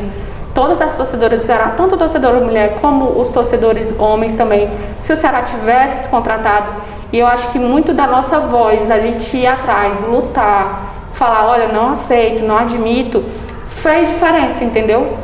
Todas 0.54 0.82
as 0.82 0.96
torcedoras 0.96 1.42
do 1.42 1.46
Ceará, 1.46 1.74
tanto 1.76 1.96
a 1.96 1.98
torcedora 1.98 2.40
mulher 2.40 2.76
como 2.82 3.20
os 3.20 3.30
torcedores 3.30 3.94
homens 4.00 4.36
também, 4.36 4.70
se 5.00 5.12
o 5.14 5.18
Ceará 5.18 5.44
tivesse 5.44 6.10
contratado, 6.10 6.72
e 7.12 7.20
eu 7.20 7.28
acho 7.28 7.50
que 7.52 7.60
muito 7.60 7.94
da 7.94 8.08
nossa 8.08 8.40
voz, 8.40 8.90
a 8.90 9.00
gente 9.00 9.36
ir 9.36 9.48
atrás, 9.48 10.02
lutar, 10.08 11.10
falar, 11.14 11.48
olha, 11.48 11.68
não 11.68 11.92
aceito, 11.92 12.44
não 12.44 12.58
admito, 12.58 13.24
fez 13.66 14.10
diferença, 14.10 14.64
entendeu? 14.64 15.18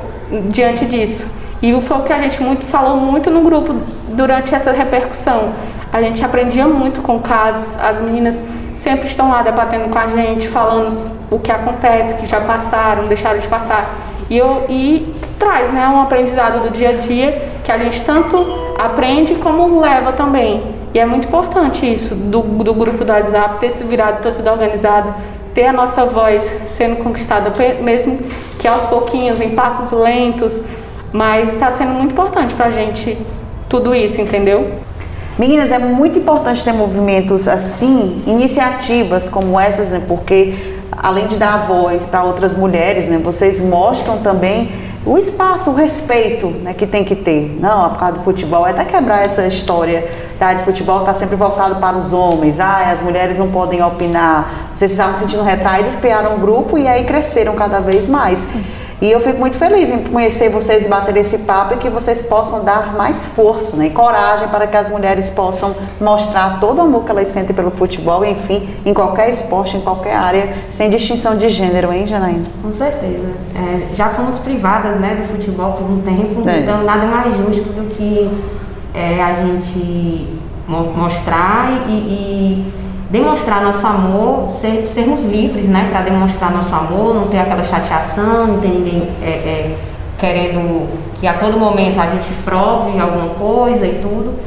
Diante 0.50 0.86
disso. 0.86 1.28
E 1.62 1.80
foi 1.82 1.98
o 1.98 2.04
que 2.04 2.14
a 2.14 2.22
gente 2.22 2.42
muito 2.42 2.66
falou 2.66 2.98
muito 2.98 3.30
no 3.30 3.42
grupo 3.42 3.76
durante 4.18 4.54
essa 4.54 4.72
repercussão. 4.72 5.54
A 5.94 6.02
gente 6.02 6.26
aprendia 6.26 6.68
muito 6.68 7.02
com 7.02 7.20
casos, 7.20 7.80
as 7.80 8.02
meninas 8.02 8.36
sempre 8.76 9.08
estão 9.08 9.30
lá 9.30 9.42
debatendo 9.42 9.90
com 9.90 9.98
a 9.98 10.08
gente, 10.08 10.50
falando 10.50 10.94
o 11.32 11.40
que 11.40 11.52
acontece, 11.52 12.16
que 12.16 12.26
já 12.26 12.42
passaram, 12.42 13.08
deixaram 13.08 13.40
de 13.40 13.48
passar. 13.48 13.90
E, 14.30 14.38
eu, 14.38 14.66
e 14.68 15.14
traz 15.40 15.72
né, 15.72 15.88
um 15.88 16.02
aprendizado 16.02 16.64
do 16.64 16.72
dia 16.72 16.90
a 16.90 16.94
dia 16.94 17.50
que 17.64 17.72
a 17.72 17.78
gente 17.78 18.02
tanto 18.02 18.36
aprende 18.78 19.36
como 19.36 19.80
leva 19.80 20.12
também. 20.12 20.76
E 20.94 21.00
é 21.00 21.06
muito 21.06 21.28
importante 21.28 21.92
isso, 21.92 22.16
do, 22.16 22.42
do 22.42 22.74
grupo 22.74 23.06
do 23.06 23.12
WhatsApp 23.12 23.60
ter 23.60 23.72
se 23.72 23.84
virado 23.84 24.22
torcida 24.22 24.52
organizada, 24.52 25.16
ter 25.54 25.68
a 25.68 25.74
nossa 25.74 26.06
voz 26.06 26.44
sendo 26.66 26.98
conquistada, 27.04 27.52
mesmo 27.82 28.20
que 28.60 28.68
aos 28.68 28.86
pouquinhos, 28.88 29.40
em 29.40 29.52
passos 29.52 29.92
lentos, 29.92 30.60
mas 31.14 31.54
está 31.54 31.72
sendo 31.72 31.92
muito 31.92 32.12
importante 32.12 32.56
para 32.56 32.68
a 32.68 32.72
gente 32.72 33.18
tudo 33.68 33.94
isso, 33.94 34.22
entendeu? 34.22 34.72
Meninas, 35.38 35.72
é 35.72 35.78
muito 35.78 36.18
importante 36.18 36.64
ter 36.64 36.74
movimentos 36.74 37.48
assim, 37.48 38.24
iniciativas 38.26 39.30
como 39.30 39.60
essas, 39.60 39.90
né? 39.90 40.02
Porque 40.08 40.78
além 40.92 41.28
de 41.28 41.38
dar 41.38 41.68
voz 41.68 42.06
para 42.06 42.24
outras 42.24 42.56
mulheres, 42.56 43.08
né? 43.08 43.20
Vocês 43.24 43.62
mostram 43.62 44.18
também 44.20 44.70
o 45.06 45.18
espaço, 45.18 45.70
o 45.70 45.74
respeito 45.74 46.48
né, 46.48 46.74
que 46.74 46.86
tem 46.86 47.04
que 47.04 47.16
ter. 47.16 47.58
Não, 47.62 47.90
por 47.92 48.00
causa 48.00 48.16
do 48.16 48.24
futebol, 48.24 48.68
é 48.68 48.72
até 48.72 48.84
quebrar 48.84 49.24
essa 49.24 49.48
história 49.48 50.06
tá, 50.38 50.54
de 50.54 50.64
futebol 50.64 51.00
está 51.00 51.14
sempre 51.14 51.36
voltado 51.36 51.76
para 51.76 51.96
os 51.96 52.12
homens. 52.14 52.60
Ah, 52.60 52.92
as 52.92 53.02
mulheres 53.02 53.38
não 53.38 53.50
podem 53.50 53.82
opinar. 53.82 54.70
Vocês 54.74 54.92
estavam 54.92 55.14
se 55.14 55.22
sentindo 55.22 55.44
retraídas, 55.44 55.96
criaram 55.96 56.36
um 56.36 56.40
grupo 56.40 56.78
e 56.78 56.88
aí 56.88 57.06
cresceram 57.06 57.56
cada 57.56 57.80
vez 57.80 58.10
mais. 58.10 58.46
E 59.00 59.12
eu 59.12 59.20
fico 59.20 59.38
muito 59.38 59.58
feliz 59.58 59.90
em 59.90 60.04
conhecer 60.06 60.50
vocês 60.50 60.86
e 60.86 60.88
bater 60.88 61.16
esse 61.18 61.38
papo 61.40 61.76
e 61.76 61.78
que 61.78 61.88
vocês 61.88 62.24
possam 62.24 62.64
dar 62.64 62.96
mais 62.96 63.28
força 63.28 63.78
né, 63.78 63.88
e 63.88 63.90
coragem 63.92 64.48
para 64.48 64.66
que 64.66 64.76
as 64.76 64.90
mulheres 64.90 65.30
possam 65.30 65.76
mostrar 66.02 66.60
todo 66.60 66.80
o 66.80 66.82
amor 66.82 67.04
que 67.04 67.12
elas 67.12 67.28
sentem 67.28 67.56
pelo 67.56 67.70
futebol, 67.70 68.26
enfim, 68.26 68.68
em 68.84 68.94
qualquer 68.96 69.30
esporte, 69.30 69.78
em 69.78 69.82
qualquer 69.82 70.16
área, 70.16 70.50
sem 70.74 70.90
distinção 70.90 71.38
de 71.38 71.48
gênero, 71.50 71.94
hein, 71.94 72.08
Janaína? 72.08 72.46
Com 72.60 72.74
certeza. 72.74 73.28
É, 73.56 73.96
já 73.96 74.10
fomos 74.10 74.40
privadas 74.40 75.00
né, 75.00 75.16
do 75.22 75.28
futebol 75.28 75.74
por 75.74 75.92
um 75.92 76.02
tempo, 76.02 76.50
é. 76.50 76.60
então 76.60 76.84
nada 76.84 77.06
mais 77.06 77.36
justo 77.38 77.70
do 77.70 77.94
que 77.96 78.32
é, 78.96 79.22
a 79.22 79.34
gente 79.34 80.28
mostrar 80.68 81.72
e, 81.88 81.92
e 81.92 82.74
demonstrar 83.10 83.62
nosso 83.62 83.86
amor, 83.86 84.50
ser, 84.60 84.86
sermos 84.86 85.24
livres, 85.24 85.66
né, 85.66 85.88
para 85.92 86.02
demonstrar 86.02 86.52
nosso 86.52 86.74
amor, 86.76 87.16
não 87.16 87.28
ter 87.28 87.40
aquela 87.40 87.64
chateação, 87.64 88.48
não 88.48 88.60
ter 88.60 88.68
ninguém 88.68 89.10
é, 89.22 89.30
é, 89.30 89.78
querendo 90.18 90.88
que 91.20 91.28
a 91.28 91.34
todo 91.34 91.58
momento 91.58 92.00
a 92.00 92.08
gente 92.08 92.28
prove 92.44 93.00
alguma 93.00 93.30
coisa 93.36 93.86
e 93.86 94.00
tudo. 94.02 94.38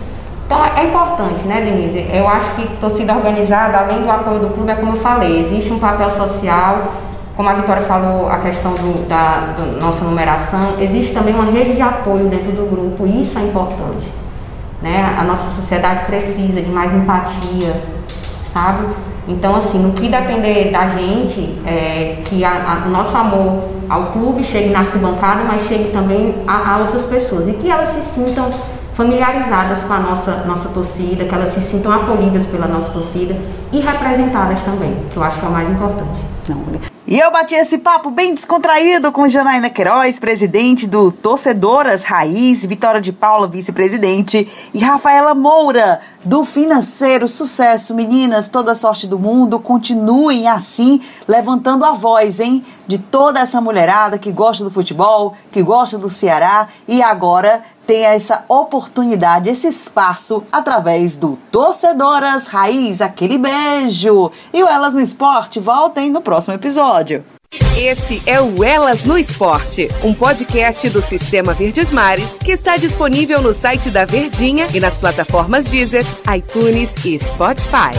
Então 0.44 0.62
é, 0.64 0.80
é 0.80 0.84
importante, 0.84 1.42
né, 1.46 1.62
Denise? 1.62 2.06
Eu 2.12 2.28
acho 2.28 2.54
que 2.56 2.66
torcida 2.76 3.14
organizada, 3.14 3.78
além 3.78 4.02
do 4.02 4.10
apoio 4.10 4.40
do 4.40 4.48
clube, 4.48 4.70
é 4.70 4.74
como 4.74 4.92
eu 4.92 4.96
falei, 4.96 5.40
existe 5.40 5.72
um 5.72 5.78
papel 5.78 6.10
social, 6.10 6.92
como 7.36 7.48
a 7.48 7.54
Vitória 7.54 7.82
falou, 7.82 8.28
a 8.28 8.38
questão 8.38 8.72
do, 8.72 9.08
da 9.08 9.54
do 9.56 9.80
nossa 9.80 10.04
numeração, 10.04 10.74
existe 10.78 11.14
também 11.14 11.34
uma 11.34 11.44
rede 11.44 11.74
de 11.74 11.80
apoio 11.80 12.28
dentro 12.28 12.52
do 12.52 12.68
grupo, 12.68 13.06
isso 13.06 13.38
é 13.38 13.42
importante. 13.42 14.06
Né? 14.82 15.14
A 15.18 15.22
nossa 15.24 15.48
sociedade 15.50 16.04
precisa 16.04 16.60
de 16.60 16.70
mais 16.70 16.92
empatia, 16.92 17.99
sabe? 18.52 18.86
Então, 19.28 19.54
assim, 19.54 19.78
no 19.78 19.92
que 19.92 20.08
depender 20.08 20.70
da 20.70 20.88
gente, 20.88 21.60
é, 21.66 22.22
que 22.24 22.42
o 22.86 22.88
nosso 22.90 23.16
amor 23.16 23.68
ao 23.88 24.06
clube 24.06 24.42
chegue 24.44 24.70
na 24.70 24.80
arquibancada, 24.80 25.42
mas 25.44 25.66
chegue 25.66 25.90
também 25.90 26.34
a, 26.46 26.74
a, 26.74 26.78
outras 26.78 27.04
pessoas 27.06 27.48
e 27.48 27.52
que 27.52 27.70
elas 27.70 27.90
se 27.90 28.02
sintam 28.02 28.48
familiarizadas 28.94 29.82
com 29.84 29.92
a 29.92 29.98
nossa, 29.98 30.44
nossa 30.46 30.68
torcida, 30.68 31.24
que 31.24 31.34
elas 31.34 31.50
se 31.50 31.60
sintam 31.60 31.92
acolhidas 31.92 32.46
pela 32.46 32.66
nossa 32.66 32.90
torcida 32.90 33.36
e 33.72 33.80
representadas 33.80 34.60
também, 34.62 34.94
que 35.10 35.16
eu 35.16 35.22
acho 35.22 35.38
que 35.38 35.46
é 35.46 35.48
o 35.48 35.52
mais 35.52 35.68
importante. 35.68 36.20
Não, 36.48 36.89
e 37.10 37.18
eu 37.18 37.28
bati 37.32 37.56
esse 37.56 37.76
papo 37.78 38.08
bem 38.08 38.32
descontraído 38.32 39.10
com 39.10 39.26
Janaína 39.26 39.68
Queiroz, 39.68 40.20
presidente 40.20 40.86
do 40.86 41.10
Torcedoras 41.10 42.04
Raiz, 42.04 42.64
Vitória 42.64 43.00
de 43.00 43.12
Paula, 43.12 43.48
vice-presidente, 43.48 44.48
e 44.72 44.78
Rafaela 44.78 45.34
Moura, 45.34 45.98
do 46.24 46.44
Financeiro. 46.44 47.26
Sucesso, 47.26 47.96
meninas, 47.96 48.46
toda 48.46 48.76
sorte 48.76 49.08
do 49.08 49.18
mundo. 49.18 49.58
Continuem 49.58 50.46
assim, 50.46 51.00
levantando 51.26 51.84
a 51.84 51.94
voz, 51.94 52.38
hein, 52.38 52.64
de 52.86 52.96
toda 52.96 53.40
essa 53.40 53.60
mulherada 53.60 54.16
que 54.16 54.30
gosta 54.30 54.62
do 54.62 54.70
futebol, 54.70 55.34
que 55.50 55.64
gosta 55.64 55.98
do 55.98 56.08
Ceará 56.08 56.68
e 56.86 57.02
agora 57.02 57.64
tem 57.90 58.04
essa 58.04 58.44
oportunidade, 58.48 59.50
esse 59.50 59.66
espaço 59.66 60.44
através 60.52 61.16
do 61.16 61.36
Torcedoras 61.50 62.46
Raiz. 62.46 63.00
Aquele 63.00 63.36
beijo! 63.36 64.30
E 64.54 64.62
o 64.62 64.68
Elas 64.68 64.94
no 64.94 65.00
Esporte 65.00 65.58
voltem 65.58 66.08
no 66.08 66.20
próximo 66.20 66.54
episódio. 66.54 67.24
Esse 67.76 68.22
é 68.26 68.40
o 68.40 68.62
Elas 68.62 69.02
no 69.04 69.18
Esporte, 69.18 69.88
um 70.04 70.14
podcast 70.14 70.88
do 70.88 71.02
Sistema 71.02 71.52
Verdes 71.52 71.90
Mares 71.90 72.30
que 72.44 72.52
está 72.52 72.76
disponível 72.76 73.42
no 73.42 73.52
site 73.52 73.90
da 73.90 74.04
Verdinha 74.04 74.68
e 74.72 74.78
nas 74.78 74.96
plataformas 74.96 75.66
Deezer, 75.66 76.04
iTunes 76.32 76.92
e 77.04 77.18
Spotify. 77.18 77.90